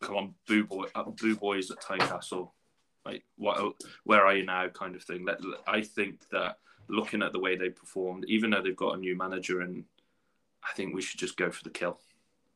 [0.00, 2.50] come on, boo, boy, uh, boo boys at Tynecastle.
[3.04, 3.74] Like, what,
[4.04, 4.68] where are you now?
[4.68, 5.26] Kind of thing.
[5.66, 6.56] I think that
[6.88, 9.84] looking at the way they performed, even though they've got a new manager and
[10.68, 12.00] I think we should just go for the kill.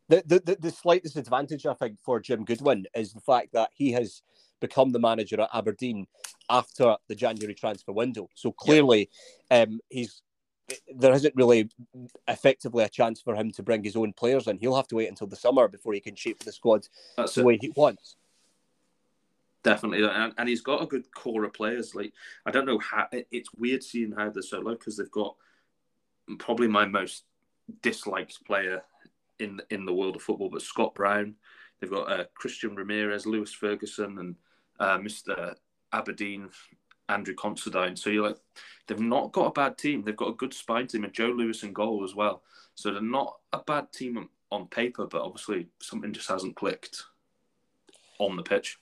[0.09, 3.93] The, the, the, slight disadvantage, I think, for Jim Goodwin is the fact that he
[3.93, 4.23] has
[4.61, 6.09] become the manager at Aberdeen
[6.49, 8.29] after the January transfer window.
[8.35, 9.09] So clearly,
[9.53, 10.23] um, he's
[10.95, 11.69] there isn't really
[12.29, 14.59] effectively a chance for him to bring his own players in.
[14.59, 16.87] He'll have to wait until the summer before he can shape the squad
[17.17, 17.45] That's the it.
[17.45, 18.17] way he wants.
[19.63, 21.95] Definitely, and, and he's got a good core of players.
[21.95, 22.13] Like
[22.47, 25.37] I don't know how it's weird seeing how they're so low because they've got
[26.39, 27.25] probably my most
[27.83, 28.83] disliked player
[29.39, 31.35] in in the world of football, but Scott Brown.
[31.81, 34.37] They've got uh, Christian Ramirez, Lewis Ferguson, and
[34.79, 35.55] uh, Mr.
[35.93, 36.51] Aberdeen,
[37.09, 37.97] Andrew Considine.
[37.97, 38.37] So you're like,
[38.87, 40.03] they've not got a bad team.
[40.03, 42.43] They've got a good spine team, and Joe Lewis in goal as well.
[42.75, 47.05] So they're not a bad team on, paper, but obviously something just hasn't clicked
[48.19, 48.79] on the pitch.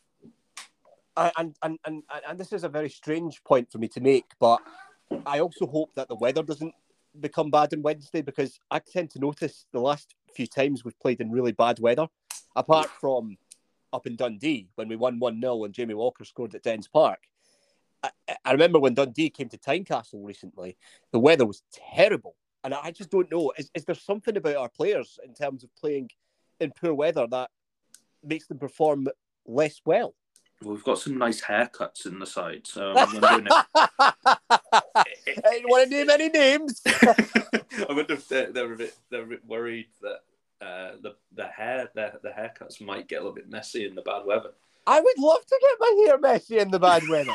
[1.17, 4.61] And, and and and this is a very strange point for me to make, but
[5.27, 6.75] I also hope that the weather doesn't
[7.19, 11.21] become bad on Wednesday because I tend to notice the last few times we've played
[11.21, 12.09] in really bad weather,
[12.57, 13.37] apart from
[13.93, 17.21] up in Dundee when we won 1 0 and Jamie Walker scored at Dens Park.
[18.03, 18.11] I,
[18.45, 20.77] I remember when Dundee came to Tynecastle recently,
[21.13, 22.37] the weather was terrible.
[22.65, 23.53] And I just don't know.
[23.57, 26.11] Is, is there something about our players in terms of playing
[26.61, 27.51] in poor weather that
[28.23, 29.09] makes them perform
[29.47, 30.15] less well?
[30.63, 34.15] Well, we've got some nice haircuts in the side, so I'm wondering if,
[35.45, 36.83] I didn't want to name any names.
[36.87, 40.21] I wonder if they're, they're a bit they're a bit worried that
[40.65, 44.03] uh, the the hair the, the haircuts might get a little bit messy in the
[44.03, 44.51] bad weather.
[44.87, 47.35] I would love to get my hair messy in the bad weather.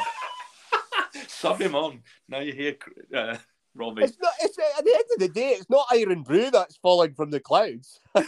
[1.28, 2.02] Sub him on.
[2.28, 2.76] Now you hear
[3.16, 3.38] uh,
[3.76, 4.04] Robbie.
[4.04, 4.34] It's not.
[4.42, 8.00] It's at the end of the day, it's not Irn-Bru that's falling from the clouds.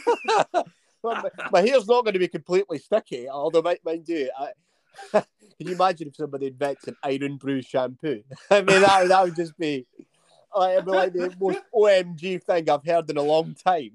[1.05, 4.49] My, my hair's not going to be completely sticky, although mind, mind you, I,
[5.12, 5.24] can
[5.60, 8.24] you imagine if somebody invents an Irn-Bru shampoo?
[8.52, 9.86] I mean, that, that would just be.
[10.56, 13.91] Like, like the most OMG thing I've heard in a long time.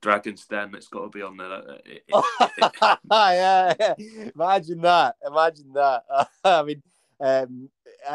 [0.00, 0.74] Dragon's Den.
[0.74, 1.52] It's got to be on there.
[1.84, 2.24] It- it-
[2.58, 3.94] it- yeah, yeah.
[4.34, 5.16] Imagine that.
[5.26, 6.02] Imagine that.
[6.44, 6.82] I mean,
[7.20, 7.68] um,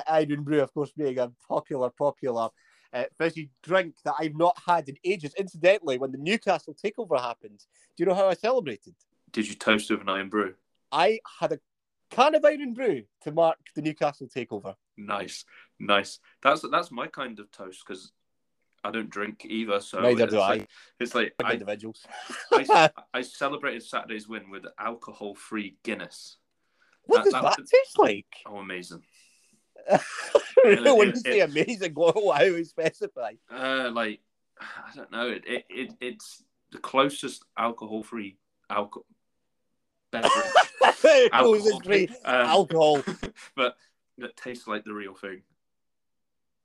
[0.09, 2.49] Irn-Bru, of course, being a popular, popular
[2.93, 5.33] uh, fizzy drink that I've not had in ages.
[5.35, 7.65] Incidentally, when the Newcastle takeover happened,
[7.97, 8.95] do you know how I celebrated?
[9.31, 10.53] Did you toast with an Irn-Bru?
[10.91, 11.59] I had a
[12.09, 14.75] can of Irn-Bru to mark the Newcastle takeover.
[14.97, 15.45] Nice,
[15.79, 16.19] nice.
[16.43, 18.11] That's that's my kind of toast because
[18.83, 19.79] I don't drink either.
[19.79, 20.49] So Neither do I.
[20.49, 22.05] like, It's like I, individuals.
[22.51, 26.37] I, I celebrated Saturday's win with alcohol-free Guinness.
[27.05, 28.27] what that- does that- that taste like?
[28.45, 29.03] Oh, amazing!
[30.63, 33.33] when you say amazing, what, how do you specify?
[33.51, 34.21] Uh, like
[34.59, 35.29] I don't know.
[35.29, 38.37] It, it, it it's the closest alcohol-free
[38.69, 39.05] alcohol
[40.11, 40.33] beverage.
[40.95, 41.29] Free
[42.25, 43.03] um, alcohol.
[43.55, 43.75] but
[44.17, 45.41] it tastes like the real thing.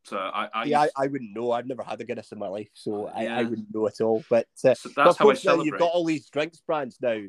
[0.05, 1.53] So I, I, Yeah, I, I wouldn't know.
[1.53, 4.23] I've never had a Guinness in my life, so I, I wouldn't know at all.
[4.29, 5.67] But uh, so that's how I celebrate.
[5.67, 7.21] you've got all these drinks brands now.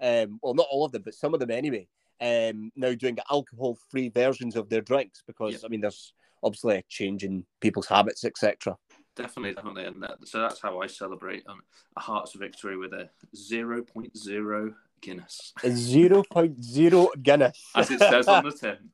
[0.00, 1.86] Um, well, not all of them, but some of them anyway.
[2.20, 5.58] Um, now doing alcohol-free versions of their drinks because Yeah.
[5.64, 8.76] I mean, there's obviously a change in people's habits, etc.
[9.14, 11.62] Definitely, definitely, and that, so that's how I celebrate um,
[11.96, 17.62] a Hearts victory with a 0.0 Guinness, Zero point zero Guinness.
[17.74, 18.90] as it says on the tin.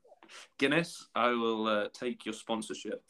[0.58, 3.02] Guinness, I will uh, take your sponsorship.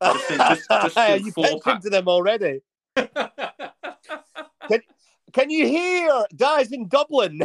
[0.02, 0.28] Just
[0.70, 1.76] just- just you four pitched pack.
[1.76, 2.60] into them already.
[5.32, 7.42] Can you hear Daz in Dublin?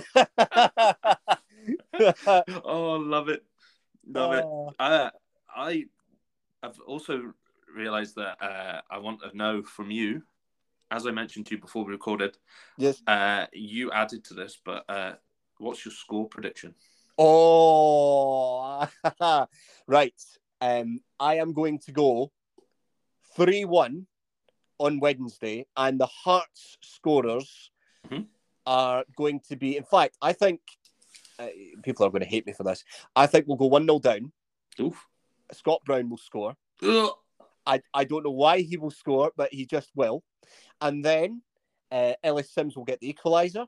[2.63, 3.43] oh, love it,
[4.07, 4.45] love it.
[4.79, 5.09] Uh,
[5.55, 5.85] I
[6.63, 7.33] have also
[7.75, 10.23] realised that uh, I want to know from you,
[10.91, 12.37] as I mentioned to you before we recorded.
[12.77, 13.01] Yes.
[13.07, 15.13] Uh, you added to this, but uh,
[15.57, 16.75] what's your score prediction?
[17.17, 18.87] Oh,
[19.87, 20.13] right.
[20.61, 22.31] Um, I am going to go
[23.35, 24.05] 3 1
[24.77, 27.71] on Wednesday, and the Hearts scorers
[28.07, 28.27] Mhm.
[28.65, 30.59] are going to be, in fact, I think
[31.39, 31.47] uh,
[31.83, 32.83] people are going to hate me for this.
[33.15, 34.31] I think we'll go 1 0 down.
[34.79, 35.07] Oof.
[35.51, 36.55] Scott Brown will score.
[36.83, 37.11] Ugh.
[37.65, 40.23] I, I don't know why he will score, but he just will.
[40.81, 41.41] And then
[41.91, 43.67] uh, Ellis Simms will get the equaliser.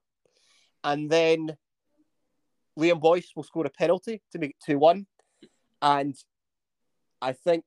[0.83, 1.57] And then
[2.77, 5.05] Liam Boyce will score a penalty to make it 2 1.
[5.81, 6.15] And
[7.21, 7.63] I think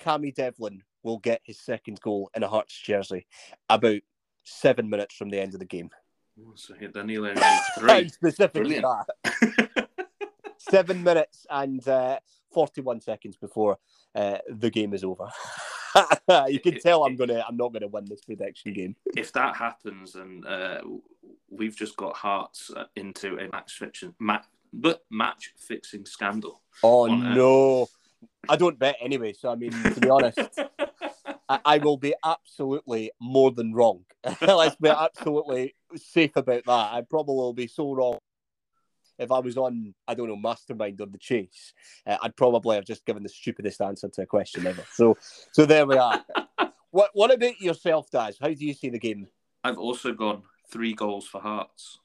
[0.00, 3.26] Cammy Devlin will get his second goal in a Hearts jersey
[3.68, 4.00] about
[4.44, 5.90] seven minutes from the end of the game.
[6.54, 7.42] So they're nearly only
[7.78, 8.08] three.
[8.08, 9.88] Specifically that.
[10.58, 12.18] Seven minutes and uh,
[12.52, 13.78] 41 seconds before
[14.14, 15.28] uh, the game is over.
[16.48, 18.96] you can tell I'm gonna I'm not gonna win this prediction game.
[19.16, 20.80] if that happens, and uh,
[21.48, 26.60] we've just got Hearts uh, into a match fiction, match, but match fixing scandal.
[26.82, 27.88] Oh On no.
[28.48, 30.38] I don't bet anyway, so I mean to be honest,
[31.48, 34.04] I, I will be absolutely more than wrong.
[34.40, 36.92] Let's be absolutely safe about that.
[36.92, 38.18] I probably will be so wrong.
[39.20, 41.74] If I was on, I don't know, Mastermind or The Chase,
[42.06, 44.82] uh, I'd probably have just given the stupidest answer to a question ever.
[44.94, 45.16] So,
[45.52, 46.24] so there we are.
[46.90, 48.38] what What about yourself, Daz?
[48.40, 49.28] How do you see the game?
[49.62, 51.98] I've also gone three goals for Hearts,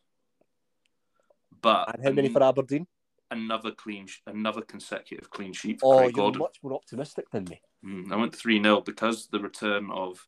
[1.61, 2.85] but And how many for Aberdeen?
[3.31, 6.39] another clean, another consecutive clean sheet Oh, for you're Gordon.
[6.39, 7.61] much more optimistic than me.
[7.85, 10.27] Mm, I went 3 0 because the return of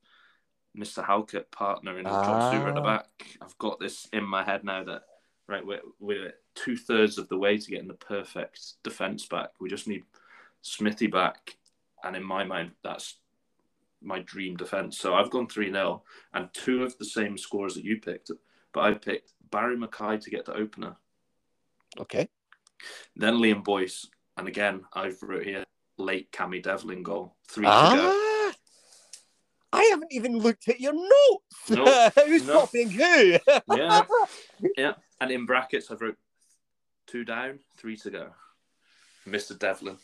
[0.77, 1.03] Mr.
[1.03, 2.97] Halkett, partner in John Souttar at the Ah.
[2.97, 3.37] back.
[3.41, 5.03] I've got this in my head now that,
[5.47, 9.49] right, we're, we're two thirds of the way to getting the perfect defence back.
[9.59, 10.03] We just need
[10.61, 11.55] Smithy back.
[12.03, 13.15] And in my mind, that's
[14.01, 14.97] my dream defence.
[14.99, 18.29] So I've gone 3 0 and two of the same scores that you picked.
[18.73, 20.95] But I picked Barry McKay to get the opener,
[21.99, 22.27] Okay.
[23.15, 24.05] then Liam Boyce.
[24.37, 25.63] And again, I've wrote here
[25.97, 27.35] late Cammy Devlin goal.
[27.47, 28.13] Three to go.
[28.13, 28.53] Ah,
[29.73, 31.69] I haven't even looked at your notes.
[31.71, 32.59] No, Who's no.
[32.61, 33.37] copying who?
[33.75, 34.03] Yeah.
[34.77, 36.17] Yeah, and in brackets, I've wrote
[37.07, 38.27] two down, three to go.
[39.27, 39.57] Mr.
[39.57, 39.97] Devlin.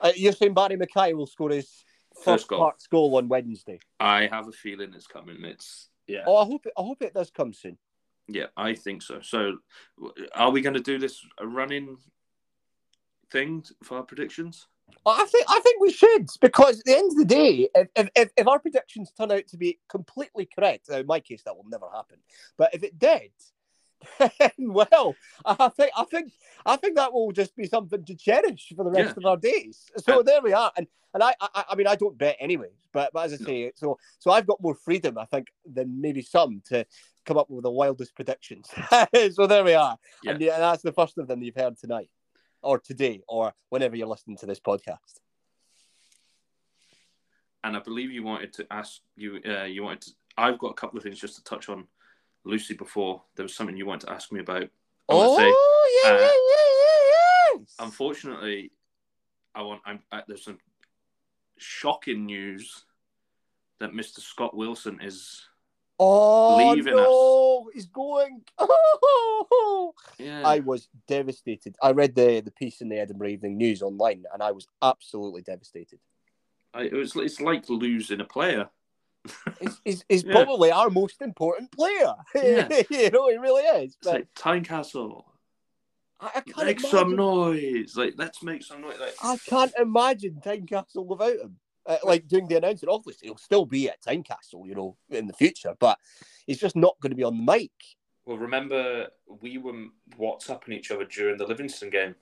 [0.00, 1.84] Uh, you're saying Barry McKay will score his
[2.14, 2.58] first, First goal.
[2.60, 3.80] Parks goal on Wednesday.
[3.98, 5.44] I have a feeling it's coming.
[5.44, 7.78] It's yeah, Oh, I hope it, I hope it does come soon.
[8.28, 9.20] yeah, I think so.
[9.20, 9.58] So,
[10.34, 11.96] are we going to do this a running
[13.30, 14.66] thing for our predictions?
[15.04, 18.30] I think I think we should because at the end of the day, if, if,
[18.36, 21.68] if, our predictions turn out to be completely correct, now in my case that will
[21.68, 22.18] never happen.
[22.56, 23.30] But if it did,
[24.58, 26.32] well, I think I think
[26.64, 29.14] I think that will just be something to cherish for the rest Yeah.
[29.16, 29.84] of our days.
[29.98, 30.70] So there we are.
[30.76, 33.46] And and I, I I mean I don't bet anyways, but but as I No.
[33.46, 36.86] say, so so I've got more freedom I think than maybe some to
[37.26, 38.70] come up with the wildest predictions.
[39.34, 39.96] so there we are.
[40.22, 40.32] Yeah.
[40.32, 42.08] And, yeah, and that's the first of them you've heard tonight.
[42.60, 45.20] Or today, or whenever you're listening to this podcast.
[47.64, 49.40] And I believe you wanted to ask you.
[49.46, 50.02] Uh, you wanted.
[50.02, 51.86] To, I've got a couple of things just to touch on.
[52.48, 54.68] Lucy, before there was something you wanted to ask me about.
[55.08, 57.74] I want say, Oh, yeah, uh, yeah, yeah, yeah, yes.
[57.78, 58.72] unfortunately,
[59.54, 59.82] I want.
[59.84, 60.00] I'm.
[60.10, 60.58] I, there's some
[61.58, 62.84] shocking news
[63.80, 64.20] that Mr.
[64.20, 65.42] Scott Wilson is.
[66.00, 68.42] oh, leaving no, he's going.
[68.58, 70.42] Oh, Yeah.
[70.44, 71.76] I was devastated.
[71.82, 75.42] I read the, the piece in the Edinburgh Evening News online, and I was absolutely
[75.42, 76.00] devastated.
[76.74, 77.14] I, it was.
[77.16, 78.68] It's like losing a player.
[79.60, 80.32] He's, he's, he's Yeah.
[80.32, 82.14] probably our most important player.
[82.34, 82.68] Yeah.
[82.90, 83.94] you know, he really is.
[83.94, 85.24] It's But like Tynecastle.
[86.20, 87.96] I, I can't Make imagine, some noise.
[87.96, 88.98] Like let's make some noise.
[89.00, 91.56] Like I can't imagine Tynecastle without him.
[91.86, 95.32] Uh, like doing the announcing, obviously he'll still be at Tynecastle, you know, in the
[95.32, 95.98] future, but
[96.46, 97.70] he's just not going to be on the mic.
[98.26, 99.06] Well, remember
[99.40, 99.86] we were
[100.18, 102.14] WhatsApping each other during the Livingston game,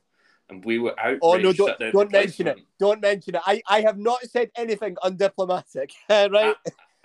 [0.49, 1.21] and we were outraged.
[1.23, 1.53] Oh no!
[1.53, 2.59] Don't don't mention it.
[2.79, 3.43] Don't mention it.
[3.45, 5.91] I, I have not said anything undiplomatic.
[6.09, 6.55] right?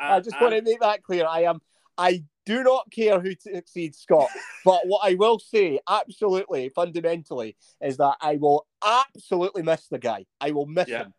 [0.02, 1.26] I just want to make that clear.
[1.26, 1.62] I am.
[1.98, 4.30] I do not care who succeeds Scott,
[4.66, 10.26] but what I will say, absolutely, fundamentally, is that I will absolutely miss the guy.
[10.40, 11.04] I will miss Yeah.
[11.04, 11.14] him.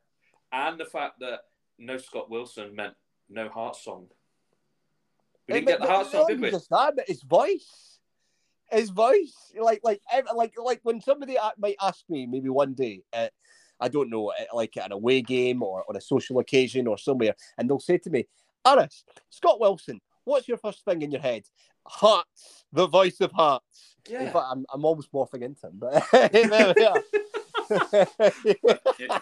[0.51, 1.41] and the fact that
[1.78, 2.95] no Scott Wilson meant
[3.28, 4.09] no heart song.
[5.49, 6.51] We didn't get the heart song, did we?
[6.51, 7.99] Just that, but his voice,
[8.70, 10.01] his voice, like like
[10.35, 13.28] like like when somebody might ask me maybe one day, uh,
[13.80, 17.35] I don't know, like at an away game or on a social occasion or somewhere,
[17.59, 18.26] and they'll say to me,
[18.67, 21.45] "Aris, Scott Wilson, what's your first thing in your head?"
[21.87, 23.97] Hearts, the voice of hearts.
[24.09, 24.33] In Yeah.
[24.33, 27.03] fact, I'm, I'm almost morphing into him, but there we are.
[28.45, 29.19] yeah.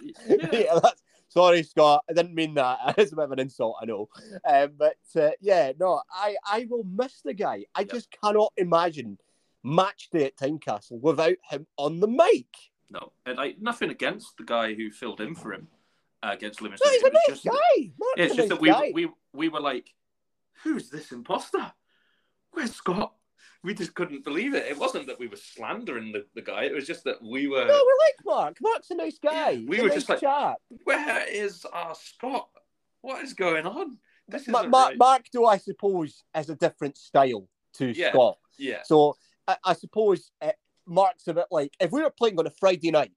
[0.53, 2.05] yeah, that's, sorry, Scott.
[2.09, 2.78] I didn't mean that.
[2.99, 4.09] It's a bit of an insult, I know.
[4.45, 7.64] Um, but uh, yeah, no, I, I will miss the guy.
[7.74, 7.88] I Yep.
[7.91, 9.18] just cannot imagine
[9.62, 12.47] match day at Tynecastle without him on the mic.
[12.91, 15.68] No, and like nothing against the guy who filled in for him
[16.22, 16.90] against No, Livingston.
[16.92, 17.92] he's It a nice just- guy.
[18.16, 18.90] It's just nice that we, guy.
[18.94, 19.94] we we were like,
[20.62, 21.72] who's this imposter?
[22.52, 23.14] Where's Scott?
[23.62, 24.66] We just couldn't believe it.
[24.66, 26.64] It wasn't that we were slandering the, the guy.
[26.64, 27.64] It was just that we were.
[27.66, 28.56] No, we like Mark.
[28.60, 29.50] Mark's a nice guy.
[29.50, 30.56] Yeah, we He's were nice just like- chap.
[30.84, 32.48] Where is our Scott?
[33.02, 33.98] What is going on?
[34.28, 34.96] This Ma- isn't Ma- right.
[34.98, 38.10] Mark, do I suppose, has a different style to Yeah.
[38.12, 38.38] Scott.
[38.58, 39.16] Yeah, So
[39.48, 40.52] I, I suppose uh,
[40.86, 43.12] Mark's a bit like if we were playing on a Friday night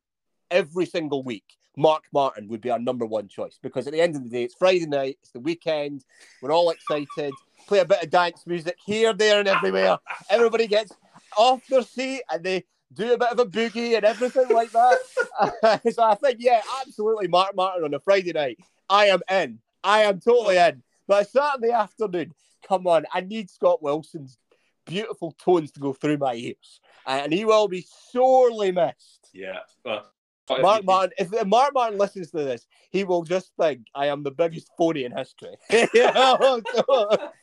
[0.54, 4.16] every single week, Mark Martin would be our number one choice because at the end
[4.16, 6.06] of the day, it's Friday night, it's the weekend,
[6.42, 7.34] we're all excited,
[7.68, 9.98] play a bit of dance music here, there, and everywhere.
[10.30, 10.94] Everybody gets
[11.36, 15.82] off their seat and they do a bit of a boogie and everything like that.
[15.94, 18.60] so I think, yeah, absolutely, Mark Martin on a Friday night.
[18.88, 19.60] I am in.
[19.84, 20.84] I am totally in.
[21.08, 22.34] But Saturday afternoon,
[22.68, 24.38] come on, I need Scott Wilson's
[24.86, 26.80] beautiful tones to go through my ears.
[27.08, 29.30] And he will be sorely missed.
[29.34, 29.60] yeah.
[29.84, 30.06] Well,
[30.50, 34.32] Mark Martin, if Mark Martin listens to this, he will just think I am the
[34.32, 35.56] biggest phony in history.
[35.70, 37.34] but,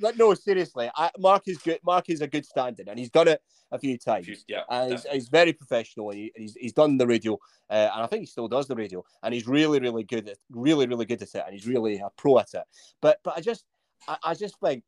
[0.00, 1.78] but, no, seriously, I, Mark is good.
[1.84, 4.28] Mark is a good standing, and he's done it a few times.
[4.48, 7.34] Yeah, and he's, he's, very professional, and, he, he's he's done the radio,
[7.70, 10.38] uh, and I think he still does the radio, and he's really really good at
[10.50, 12.64] really really good at it, and he's really a pro at it.
[13.00, 13.64] But but I just
[14.08, 14.82] I, I just think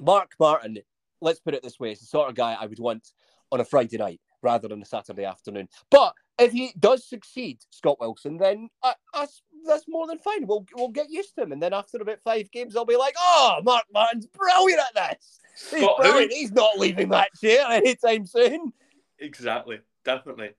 [0.00, 0.78] Mark Martin,
[1.20, 3.08] let's put it this way, is the sort of guy I would want
[3.50, 5.68] on a Friday night rather than a Saturday afternoon.
[5.90, 10.46] But if he does succeed, Scott Wilson, then uh, that's, that's more than fine.
[10.46, 13.14] We'll we'll get used to him, and then after about five games, I'll be like,
[13.18, 15.40] "Oh, Mark Martin's brilliant at this.
[15.70, 16.32] He's Scott brilliant.
[16.32, 16.38] Who?
[16.38, 18.72] He's not leaving that chair anytime soon."
[19.18, 20.50] Exactly, definitely.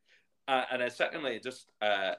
[0.47, 2.13] Uh, and then secondly, just uh,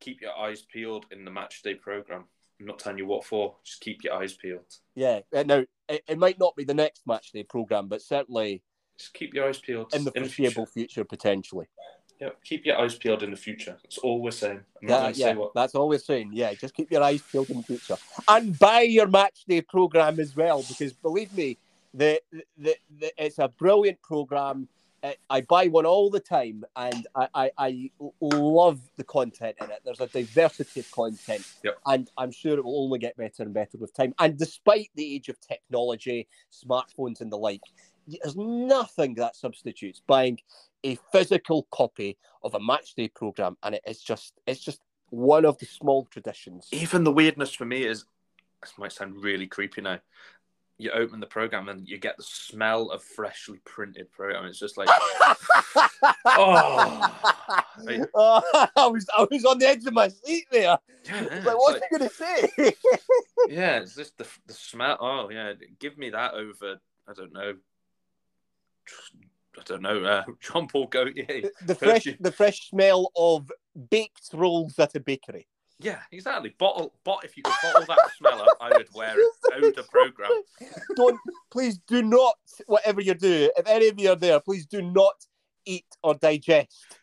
[0.00, 2.24] keep your eyes peeled in the match day program.
[2.60, 3.56] I'm not telling you what for.
[3.64, 4.72] Just keep your eyes peeled.
[4.94, 5.20] Yeah.
[5.34, 8.62] Uh, now it, it might not be the next match day program, but certainly
[9.02, 10.94] just keep your eyes peeled in the foreseeable future.
[10.94, 11.04] future.
[11.04, 11.66] potentially.
[12.20, 13.76] Yeah, keep your eyes peeled in the future.
[13.82, 14.60] That's all we're saying.
[14.80, 15.54] yeah, yeah, what...
[15.54, 16.30] that's all we're saying.
[16.32, 17.96] Yeah, just keep your eyes peeled in the future
[18.28, 21.58] and buy your match day program as well, because believe me,
[21.92, 22.20] the,
[22.56, 24.68] the, the it's a brilliant program.
[25.02, 27.90] Uh, I buy one all the time, and I, I, I,
[28.20, 29.80] love the content in it.
[29.84, 31.78] There's a diversity of content, yep.
[31.86, 34.14] and I'm sure it will only get better and better with time.
[34.20, 37.62] And despite the age of technology, smartphones, and the like,
[38.06, 40.38] there's nothing that substitutes buying
[40.84, 44.80] a physical copy of a match day program, and it is just it's just
[45.10, 46.68] one of the small traditions.
[46.72, 48.04] Even the weirdness for me is
[48.60, 49.98] this might sound really creepy now.
[50.78, 54.46] You open the program and you get the smell of freshly printed program.
[54.46, 54.88] It's just like,
[56.24, 57.20] oh,
[58.14, 60.78] oh, I was I was on the edge of my seat there.
[61.04, 62.74] Yeah, like, what's like, he going to say?
[63.48, 64.96] yeah, it's just the the smell.
[65.00, 66.80] Oh yeah, give me that over.
[67.06, 67.54] I don't know
[69.58, 71.26] I don't know, uh, Jean Paul Gaultier.
[71.26, 73.50] The, the fresh, the fresh smell of
[73.90, 75.46] baked rolls at a bakery.
[75.78, 76.54] Yeah, exactly.
[76.58, 77.24] Bottle, bot.
[77.24, 80.30] If you could bottle that smeller, I would wear it out the program.
[80.96, 81.18] Don't,
[81.50, 82.36] please do not.
[82.66, 85.14] Whatever you do, if any of you are there, please do not
[85.66, 86.98] eat or digest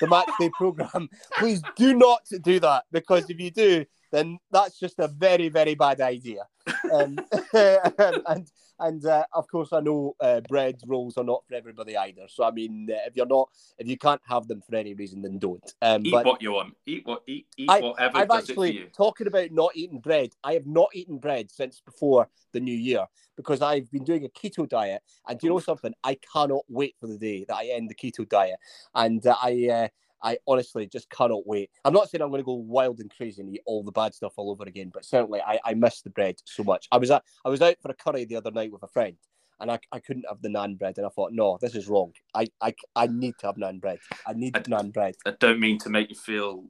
[0.00, 1.08] the match day program.
[1.38, 5.74] Please do not do that because if you do, then that's just a very, very
[5.74, 6.46] bad idea.
[6.92, 7.18] Um,
[7.52, 12.22] and and uh, of course, I know uh, bread rolls are not for everybody either.
[12.28, 13.48] So I mean, uh, if you're not,
[13.78, 15.74] if you can't have them for any reason, then don't.
[15.82, 16.74] Um, eat what you want.
[16.86, 18.18] Eat what eat, eat I, whatever.
[18.18, 20.30] I've actually talking about not eating bread.
[20.42, 23.06] I have not eaten bread since before the new year
[23.36, 25.02] because I've been doing a keto diet.
[25.28, 25.92] And do you know something?
[26.02, 28.58] I cannot wait for the day that I end the keto diet.
[28.94, 29.88] And uh, I uh,
[30.24, 31.70] I honestly just cannot wait.
[31.84, 34.14] I'm not saying I'm going to go wild and crazy and eat all the bad
[34.14, 36.88] stuff all over again, but certainly I, I miss the bread so much.
[36.90, 39.16] I was at, I was out for a curry the other night with a friend,
[39.60, 42.12] and I, I couldn't have the naan bread, and I thought, no, this is wrong.
[42.34, 43.98] I I, I need to have naan bread.
[44.26, 45.14] I need I, naan bread.
[45.26, 46.64] I don't mean to make you feel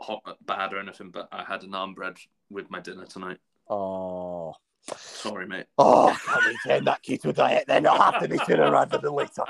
[0.00, 2.16] hot, bad or anything, but I had a naan bread
[2.50, 3.38] with my dinner tonight.
[3.68, 4.54] Oh.
[4.96, 5.64] Sorry, mate.
[5.78, 7.86] Oh, can we end that keto diet then?
[7.86, 9.44] I'll have to be sooner rather than later.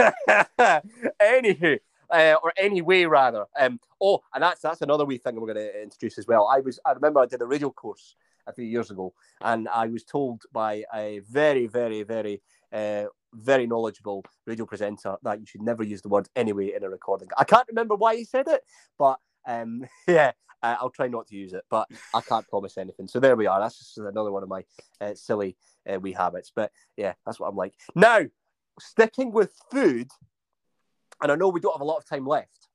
[1.20, 1.78] Anywho,
[2.12, 3.46] uh, or any way rather.
[3.58, 6.48] Um, oh, and that's that's another wee thing we're going to introduce as well.
[6.48, 9.86] I was I remember I did a radio course a few years ago, and I
[9.86, 12.42] was told by a very very very
[12.72, 13.04] uh,
[13.34, 17.28] very knowledgeable radio presenter that you should never use the word anyway in a recording.
[17.36, 18.62] I can't remember why he said it,
[18.98, 20.32] but um, yeah,
[20.62, 23.08] I'll try not to use it, but I can't promise anything.
[23.08, 23.60] So there we are.
[23.60, 24.64] That's just another one of my
[25.00, 25.56] uh, silly
[25.90, 26.52] uh, wee habits.
[26.54, 27.74] But yeah, that's what I'm like.
[27.94, 28.20] Now,
[28.78, 30.08] sticking with food,
[31.22, 32.68] and I know we don't have a lot of time left.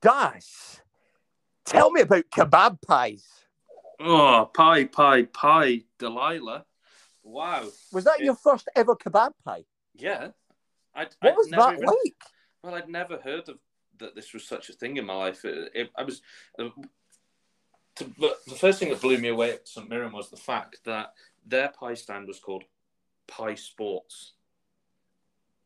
[0.00, 0.80] Daz,
[1.64, 3.26] tell me about kebab pies.
[4.00, 6.64] Oh, pie, pie, pie, Delilah.
[7.22, 7.68] Wow.
[7.92, 9.64] Was that it, your first ever kebab pie?
[9.94, 10.28] Yeah.
[10.94, 12.22] I'd, what I'd was that even, like?
[12.62, 13.58] Well, I'd never heard of
[13.98, 14.14] that.
[14.14, 15.44] This was such a thing in my life.
[15.44, 16.22] It, it, I was.
[16.58, 16.70] Uh,
[17.96, 21.12] to, the first thing that blew me away at St Mirren was the fact that
[21.46, 22.64] their pie stand was called
[23.28, 24.32] Pie Sports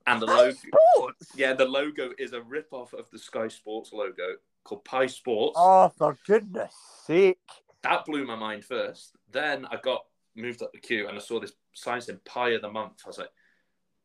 [0.09, 0.52] and the logo.
[0.52, 1.32] Sports?
[1.36, 5.56] Yeah, the logo is a rip off of the Sky Sports logo called Pie Sports.
[5.59, 7.38] Oh, for goodness sake.
[7.82, 9.16] That blew my mind first.
[9.30, 10.04] Then I got
[10.34, 13.02] moved up the queue and I saw this sign saying Pie of the Month.
[13.04, 13.30] I was like,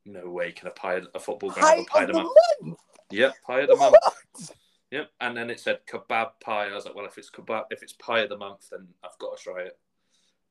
[0.05, 2.29] no way can a pie a football game have a pie of the, month?
[2.61, 2.79] month?
[3.09, 3.93] Yep, Pie of the what?
[4.03, 4.51] Month.
[4.91, 6.67] Yep, and then it said kebab pie.
[6.67, 9.17] I was like, well, if it's kebab, if it's pie of the month, then I've
[9.17, 9.77] got to try it.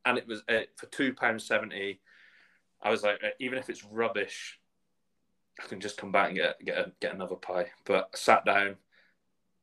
[0.05, 2.01] And it was uh, for two pounds seventy.
[2.83, 4.59] I was like, uh, even if it's rubbish,
[5.61, 7.71] I can just come back and get get a, get another pie.
[7.85, 8.77] But I sat down,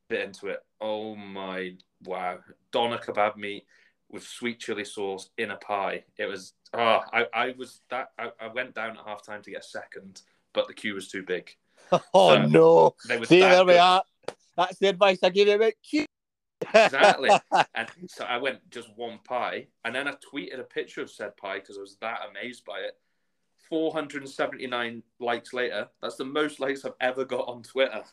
[0.10, 0.60] bit into it.
[0.82, 2.40] Oh my wow!
[2.72, 3.66] Doner kebab meat
[4.10, 6.04] with sweet chili sauce in a pie.
[6.18, 9.52] It was oh I, I was that I, I went down at half time to
[9.52, 10.22] get a second,
[10.54, 11.56] but the queue was too big.
[12.14, 12.96] Oh So, no!
[13.08, 14.04] They were See, there we are.
[14.56, 16.06] That's the advice I give you about queue.
[16.74, 17.30] Exactly.
[17.74, 21.36] And so I went just one pie, and then I tweeted a picture of said
[21.38, 22.98] pie because I was that amazed by it.
[23.70, 25.88] 479 likes later.
[26.02, 28.04] That's the most likes I've ever got on Twitter.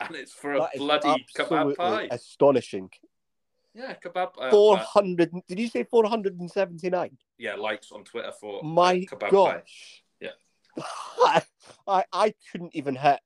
[0.00, 2.08] And it's for a bloody kebab pie.
[2.10, 2.90] astonishing.
[3.74, 4.30] Yeah, kebab.
[4.38, 5.02] Uh, Four uh.
[5.48, 7.16] Did you say four hundred and seventy-nine?
[7.38, 9.30] yeah, likes on Twitter for uh, My kebab pie.
[9.30, 10.04] gosh.
[10.20, 10.30] Yeah.
[10.78, 11.42] I,
[11.86, 13.20] I I couldn't even hit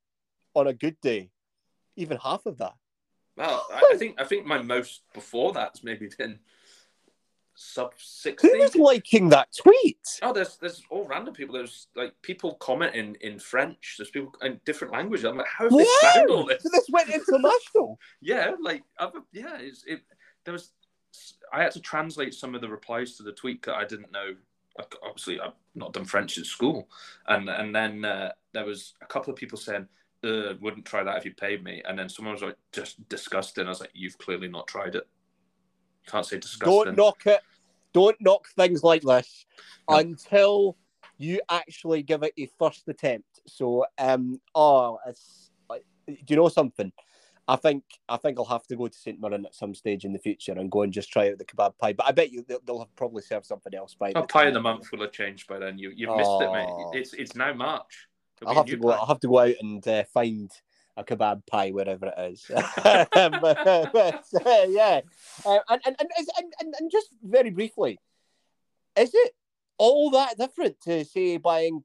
[0.55, 1.31] on a good day,
[1.97, 2.75] even half of that.
[3.37, 6.41] Well, I, I think I think my most before that's maybe been
[7.55, 8.49] sub sixty.
[8.49, 10.21] Who was liking that tweet?
[10.23, 11.55] Oh, there's there's all random people.
[11.55, 13.97] There's like people commenting in French.
[13.99, 15.25] There's people in different languages.
[15.25, 16.63] I'm like, how have they found all this?
[16.63, 17.99] So this went international.
[18.21, 20.01] Yeah, like other, yeah, it's, it.
[20.45, 20.71] There was.
[21.53, 24.35] I had to translate some of the replies to the tweet that I didn't know.
[24.79, 26.89] Like, obviously, I've not done French at school,
[27.29, 29.87] and and then uh, there was a couple of people saying,
[30.25, 33.67] uh, "Wouldn't try that if you paid me," and then someone was like, "Just disgusting."
[33.67, 35.07] I was like, "You've clearly not tried it.
[36.07, 37.41] Can't say disgusting." Don't knock it.
[37.93, 39.47] Don't knock things like this
[39.89, 39.99] No.
[39.99, 40.77] until
[41.17, 43.41] you actually give it a first attempt.
[43.47, 45.51] So, um, oh, it's.
[46.07, 46.93] Do you know something?
[47.47, 50.13] I think I think I'll have to go to St Mirren at some stage in
[50.13, 51.93] the future and go and just try out the kebab pie.
[51.93, 54.13] But I bet you they'll, they'll have probably served something else by.
[54.15, 54.49] Oh, the pie time.
[54.49, 55.79] of the month will have changed by then.
[55.79, 56.69] You you've missed it, mate.
[56.69, 56.91] Oh.
[56.95, 58.09] It's it's now March.
[58.41, 58.89] It'll I'll have to go.
[58.89, 58.97] pie.
[58.97, 60.51] I'll have to go out and uh, find
[60.97, 62.45] a kebab pie wherever it is.
[63.15, 63.41] But,
[63.93, 65.01] but, uh, yeah,
[65.45, 67.99] uh, and, and, and, and and just very briefly,
[68.97, 69.33] is it
[69.79, 71.83] all that different to say buying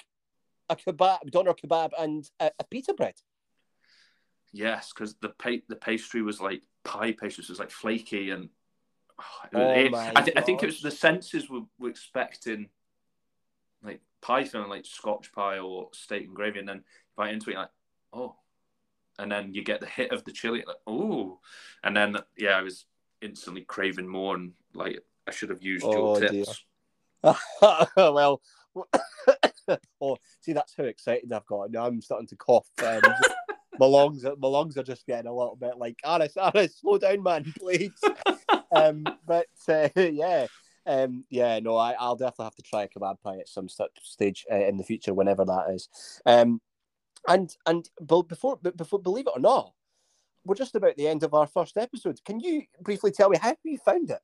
[0.69, 3.15] a kebab, doner kebab, and a, a pita bread?
[4.51, 8.31] Yes, because the pa- the pastry was like pie pastry, so it was like flaky
[8.31, 8.49] and.
[9.53, 12.69] Oh, it- Oh it- I, th- I think it was the senses were, were expecting
[13.83, 16.83] like pie feeling like Scotch pie or steak and gravy, and then
[17.15, 17.71] bite into it you're like
[18.13, 18.35] oh,
[19.19, 21.39] and then you get the hit of the chili like oh,
[21.83, 22.85] and then yeah, I was
[23.21, 26.29] instantly craving more and like I should have used your Oh, dear.
[26.29, 26.63] tips.
[27.95, 28.41] well,
[30.01, 31.71] oh, see, that's how excited I've got.
[31.71, 32.67] Now I'm starting to cough.
[32.83, 33.01] Um,
[33.79, 37.23] my lungs, my lungs are just getting a little bit like, Aris, Aris, slow down,
[37.23, 37.91] man, please.
[38.71, 40.47] um, but uh, yeah,
[40.85, 44.45] um, yeah, no, I, I'll definitely have to try a kebab pie at some stage
[44.51, 45.89] uh, in the future, whenever that is.
[46.25, 46.61] Um,
[47.27, 49.73] and and before, before, believe it or not,
[50.45, 52.19] we're just about the end of our first episode.
[52.23, 54.19] Can you briefly tell me how you found it?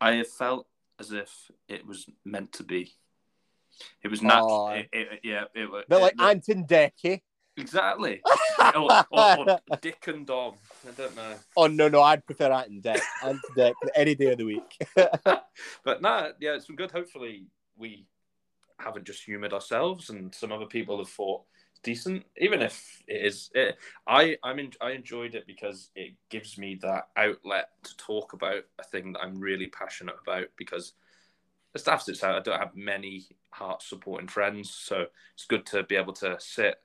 [0.00, 0.66] I have felt
[0.98, 2.92] as if it was meant to be.
[4.02, 4.68] It was natural.
[4.70, 7.22] It, it, yeah, it, was Bit like Anton Decky.
[7.56, 8.20] exactly.
[8.76, 10.54] or, or, or Dick and Dom.
[10.86, 11.34] I don't know.
[11.56, 13.00] Oh no, no, I'd prefer Ant and Dec.
[13.22, 14.86] Anton Deck any day of the week.
[15.84, 16.90] But no, yeah, it's been good.
[16.90, 17.46] Hopefully,
[17.76, 18.06] we
[18.78, 21.42] haven't just humoured ourselves, and some other people have thought
[21.84, 23.50] decent, even if it is.
[23.54, 23.76] It,
[24.06, 28.64] I I'm in, I enjoyed it because it gives me that outlet to talk about
[28.78, 30.46] a thing that I'm really passionate about.
[30.56, 30.94] Because
[31.72, 35.84] the staff sits out, I don't have many heart supporting friends, so it's good to
[35.84, 36.76] be able to sit.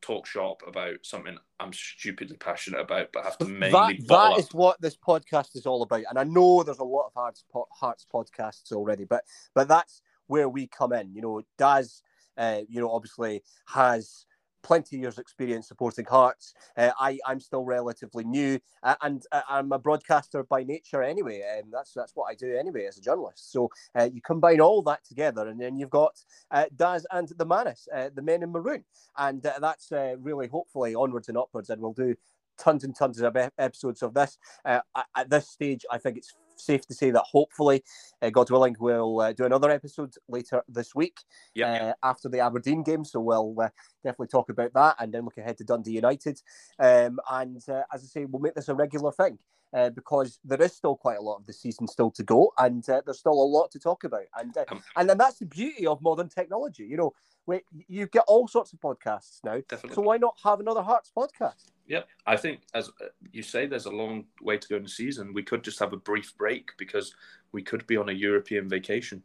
[0.00, 4.80] Talk shop about something I'm stupidly passionate about, but have to mainly that, that what
[4.80, 6.04] this podcast is all about.
[6.08, 10.00] And I know there's a lot of Hearts, po- Hearts podcasts already, but but that's
[10.28, 11.12] where we come in.
[11.12, 12.02] You know, Daz,
[12.38, 14.26] uh, you know, obviously has
[14.62, 16.54] plenty of years experience supporting Hearts.
[16.76, 21.42] Uh, I I'm still relatively new, uh, and uh, I'm a broadcaster by nature anyway,
[21.58, 23.52] and that's that's what I do anyway as a journalist.
[23.52, 27.46] So uh, you combine all that together, and then you've got uh, Daz and the
[27.46, 28.84] Manace, uh, the Men in Maroon,
[29.16, 32.14] and that's really hopefully onwards and upwards, and we'll do
[32.58, 34.36] tons and tons of episodes of this.
[34.64, 37.82] At this stage, I think it's safe to say that hopefully,
[38.22, 41.20] uh, God willing, we'll uh, do another episode later this week
[41.54, 43.04] Yeah, uh, after the Aberdeen game.
[43.04, 43.68] So we'll uh,
[44.04, 46.40] definitely talk about that and then look ahead to Dundee United.
[46.78, 49.38] Um, and uh, as I say, we'll make this a regular thing.
[49.74, 52.88] Uh, because there is still quite a lot of the season still to go, and
[52.88, 55.44] uh, there's still a lot to talk about, and uh, Um, and then that's the
[55.44, 56.86] beauty of modern technology.
[56.86, 57.12] You know,
[57.44, 59.94] where you get all sorts of podcasts now, definitely.
[59.94, 61.72] so why not have another Hearts podcast?
[61.88, 64.88] Yeah, I think as uh, you say, there's a long way to go in the
[64.90, 65.32] season.
[65.32, 67.14] We could just have a brief break because
[67.52, 69.22] we could be on a European vacation.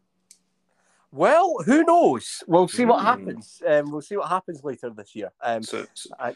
[1.12, 2.42] Well, who knows?
[2.48, 3.06] We'll see what Hmm.
[3.06, 3.62] happens.
[3.68, 5.32] Um, we'll see what happens later this year.
[5.42, 6.36] Um, So, so, I-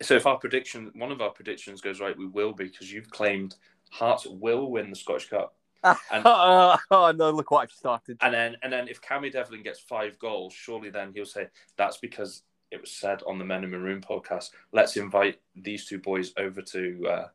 [0.00, 3.56] so if our prediction, one of our predictions goes right, we will because you've claimed
[3.90, 7.30] Hearts will win the Scottish Cup, And- oh no!
[7.30, 8.18] Look what I've started.
[8.20, 11.96] and then and then if Cammy Devlin gets five goals, surely then he'll say that's
[11.98, 14.50] because it was said on the Men in Maroon podcast.
[14.72, 17.28] Let's invite these two boys over to uh,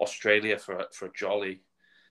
[0.00, 1.62] Australia for a, for a jolly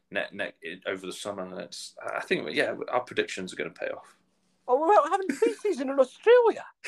[0.10, 0.56] net net
[0.88, 1.44] over the summer.
[1.44, 4.16] And it's I think yeah, our predictions are going to pay off.
[4.68, 6.64] Oh, we're out having pre-season in Australia.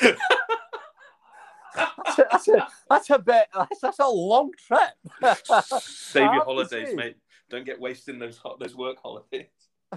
[1.74, 3.48] that's, a, that's, a, that's a bit.
[3.54, 5.40] That's, that's a long trip.
[5.82, 7.16] Save your holidays, mate.
[7.50, 9.48] Don't get wasting those those work holidays.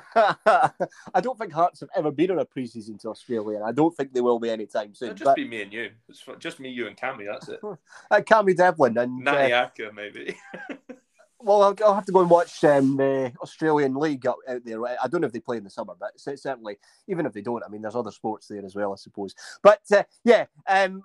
[0.15, 3.95] I don't think Hearts have ever been on a preseason to Australia, and I don't
[3.95, 5.09] think they will be anytime soon.
[5.09, 5.35] It'll just but...
[5.35, 5.91] be me and you.
[6.09, 7.25] It's just me, you, and Cammy.
[7.29, 7.59] That's it.
[7.63, 10.35] uh, Cammy Devlin and Natiaka, uh, maybe.
[11.39, 14.85] well, I'll, I'll, have to go and watch um, the Australian League out, out, there.
[14.85, 17.63] I don't know if they play in the summer, but certainly, even if they don't,
[17.63, 19.35] I mean, there's other sports there as well, I suppose.
[19.61, 21.03] But uh, yeah, um,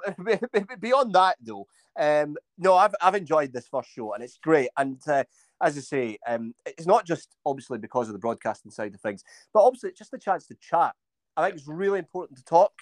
[0.80, 1.66] beyond that, though,
[1.98, 4.70] um, no, I've I've enjoyed this first show, and it's great.
[4.76, 5.24] And uh,
[5.62, 9.22] as I say, um, it's not just obviously because of the broadcasting side of things,
[9.54, 10.94] but obviously it's just a chance to chat.
[11.36, 12.72] I think it's really important to talk,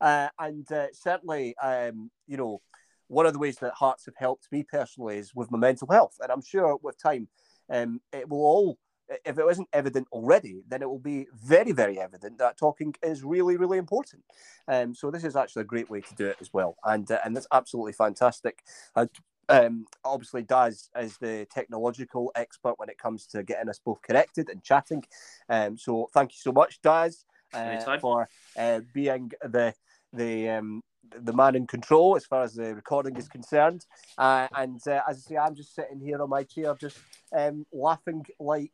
[0.00, 2.60] uh, and uh, certainly, um, you know,
[3.06, 6.16] one of the ways that Hearts have helped me personally is with my mental health,
[6.20, 7.28] and I'm sure with time,
[7.70, 8.78] um, it will all.
[9.26, 13.22] If it isn't evident already, then it will be very, very evident that talking is
[13.22, 14.22] really, really important.
[14.66, 17.18] Um, so this is actually a great way to do it as well, and uh,
[17.24, 18.62] and that's absolutely fantastic.
[18.96, 19.06] Uh,
[19.52, 24.48] um, obviously, Daz is the technological expert when it comes to getting us both connected
[24.48, 25.04] and chatting.
[25.48, 29.74] Um, so thank you so much, Daz, uh, for uh, being the
[30.14, 30.82] the um,
[31.20, 33.84] the man in control as far as the recording is concerned.
[34.16, 36.98] Uh, and uh, as I say, I'm just sitting here on my chair, just
[37.36, 38.72] um, laughing like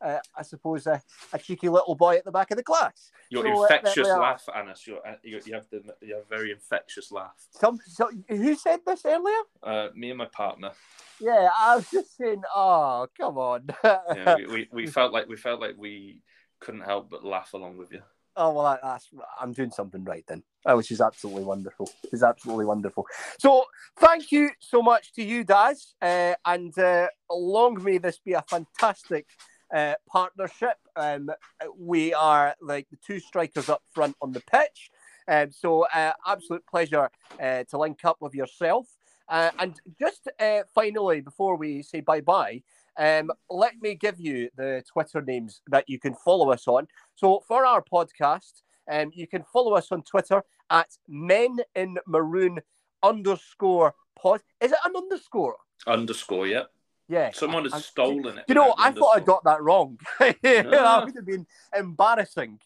[0.00, 1.02] uh, I suppose, a,
[1.32, 3.10] a, cheeky little boy at the back of the class.
[3.30, 4.86] Your so, uh, infectious uh, laugh, Anas.
[4.86, 7.34] You're, you, you have the you have a very infectious laugh.
[7.50, 9.42] Some, so, who said this earlier?
[9.62, 10.72] Uh, me and my partner.
[11.20, 13.68] Yeah, I was just saying, oh, come on.
[13.84, 16.22] yeah, we, we, we, felt like we felt like we
[16.60, 18.00] couldn't help but laugh along with you.
[18.36, 19.08] Oh well, that's
[19.40, 21.90] I'm doing something right then, oh, which is absolutely wonderful.
[22.12, 23.06] It's absolutely wonderful.
[23.38, 23.64] So
[23.98, 28.44] thank you so much to you, Daz, uh, and uh, long may this be a
[28.48, 29.26] fantastic
[29.74, 30.76] uh, partnership.
[30.96, 31.30] Um,
[31.78, 34.90] we are like the two strikers up front on the pitch.
[35.28, 37.10] Um, so, uh, absolute pleasure
[37.40, 38.88] uh, to link up with yourself.
[39.28, 42.62] Uh, and just uh, finally, before we say bye bye,
[42.98, 46.88] um, let me give you the Twitter names that you can follow us on.
[47.14, 52.58] So, for our podcast, um, you can follow us on Twitter at Men in Maroon
[53.02, 54.40] underscore pod.
[54.60, 55.56] Is it an underscore?
[55.86, 56.64] Underscore, yeah.
[57.10, 58.44] Yeah, someone has I, stolen it.
[58.46, 59.98] You know, I thought I got that wrong.
[60.20, 60.32] no.
[60.42, 61.44] that would have been
[61.76, 62.60] embarrassing.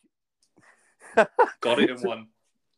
[1.16, 2.26] got it in one.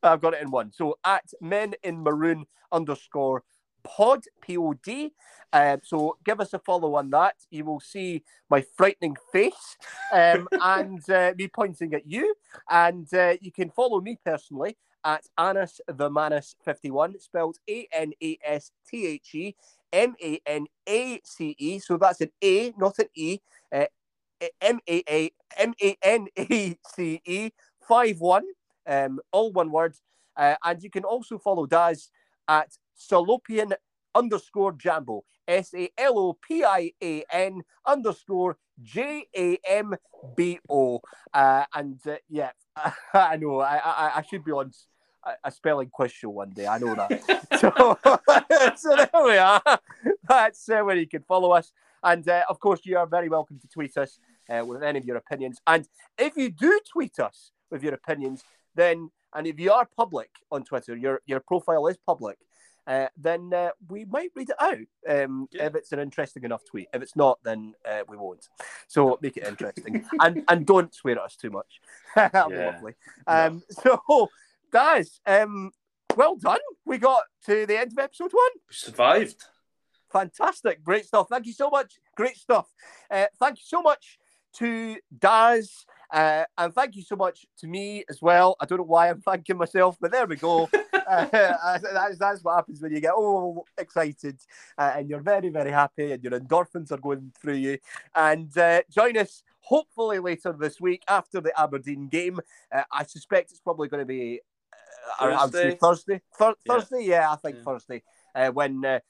[0.00, 0.70] I've got it in one.
[0.70, 3.42] So at men in maroon underscore
[3.82, 5.12] pod p o d.
[5.52, 7.34] Um, so give us a follow on that.
[7.50, 9.76] You will see my frightening face
[10.12, 12.36] um, and uh, me pointing at you.
[12.70, 18.12] And uh, you can follow me personally at Anas the Manace 51, spelled A N
[18.22, 19.56] A S T H E
[19.92, 21.78] M A N A C E.
[21.78, 23.38] So that's an A, not an E.
[24.60, 27.52] M A A M A N A C
[27.86, 28.44] five one.
[28.86, 29.94] Um, all one word.
[30.36, 32.10] Uh, and you can also follow Daz
[32.46, 33.72] at Salopian
[34.14, 35.24] underscore Jambo.
[35.48, 39.94] S A L O P I A N underscore J A M
[40.36, 41.00] B O.
[41.32, 42.50] Uh, and uh, yeah,
[43.14, 44.72] I know I, I, I should be on
[45.44, 46.66] a spelling quiz show one day.
[46.66, 47.40] I know that.
[47.60, 47.98] so,
[48.76, 49.62] so there we are.
[50.28, 51.72] That's uh, where you can follow us.
[52.02, 55.04] And uh, of course, you are very welcome to tweet us uh, with any of
[55.04, 55.58] your opinions.
[55.66, 55.88] And
[56.18, 58.42] if you do tweet us with your opinions,
[58.74, 62.38] then and if you are public on Twitter, your your profile is public.
[62.86, 65.66] Uh, then uh, we might read it out um, yeah.
[65.66, 66.86] if it's an interesting enough tweet.
[66.94, 68.46] If it's not, then uh, we won't.
[68.86, 71.80] So make it interesting and and don't swear at us too much.
[72.14, 72.70] That'll yeah.
[72.70, 72.94] be lovely.
[73.26, 74.00] Um, So
[74.70, 75.70] Guys, um,
[76.16, 76.58] well done.
[76.84, 78.50] We got to the end of episode one.
[78.68, 79.44] We survived.
[80.10, 80.82] Fantastic.
[80.82, 81.28] Great stuff.
[81.30, 81.98] Thank you so much.
[82.16, 82.66] Great stuff.
[83.10, 84.18] Uh, thank you so much
[84.54, 85.84] to Daz.
[86.12, 88.56] Uh, and thank you so much to me as well.
[88.60, 90.68] I don't know why I'm thanking myself, but there we go.
[90.92, 91.26] uh,
[91.92, 94.40] that's, that's what happens when you get all excited
[94.78, 97.78] uh, and you're very, very happy and your endorphins are going through you.
[98.14, 102.40] And uh, join us hopefully later this week after the Aberdeen game.
[102.72, 104.40] Uh, I suspect it's probably going to be
[105.18, 105.76] Thursday.
[105.76, 106.22] Thursday.
[106.38, 106.72] Th- yeah.
[106.72, 107.62] Thursday, yeah, I think yeah.
[107.62, 108.02] Thursday.
[108.34, 109.00] Uh, when uh,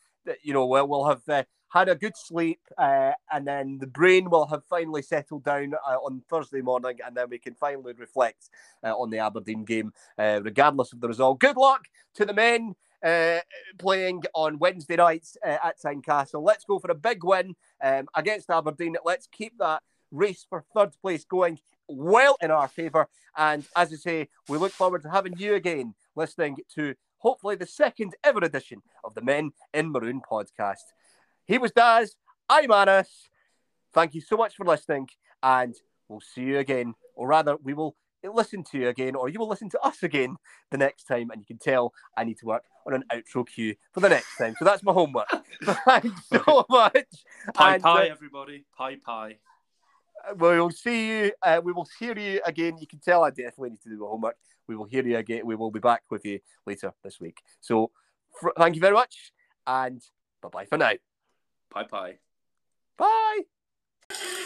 [0.43, 4.31] you know we'll, we'll have uh, had a good sleep, uh, and then the brain
[4.31, 8.51] will have finally settled down uh, on Thursday morning, and then we can finally reflect
[8.85, 11.41] uh, on the Aberdeen game, regardless of the result.
[11.41, 11.85] Good luck
[12.15, 12.75] to the men.
[13.79, 16.43] playing on Wednesday nights at Tynecastle.
[16.43, 18.97] Let's go for a big win um, against Aberdeen.
[19.05, 21.59] Let's keep that race for third place going
[21.89, 23.09] well in our favour.
[23.37, 27.67] And as I say, we look forward to having you again listening to hopefully the
[27.67, 30.85] second ever edition of the Men in Maroon podcast.
[31.47, 32.17] He was Daz.
[32.49, 33.29] I'm Anas.
[33.93, 35.09] Thank you so much for listening,
[35.43, 35.75] and
[36.09, 36.95] we'll see you again.
[37.15, 40.37] Or rather, we will listen to you again, or you will listen to us again
[40.71, 43.75] the next time, and you can tell I need to work on an outro cue
[43.93, 44.55] for the next time.
[44.59, 45.29] So that's my homework.
[45.65, 47.07] Thanks so much.
[47.55, 48.65] Pie And, pie, uh, everybody.
[48.77, 49.37] Pie pie.
[50.35, 51.33] We'll see you.
[51.43, 52.79] Uh, we will hear you again.
[52.79, 54.37] You can tell I definitely need to do my homework.
[54.67, 55.47] We will hear you again.
[55.47, 57.39] We will be back with you later this week.
[57.61, 57.91] So
[58.41, 59.33] fr- thank you very much,
[59.67, 60.03] and
[60.43, 60.93] bye bye for now.
[61.73, 62.19] Bye bye.
[62.97, 64.43] Bye.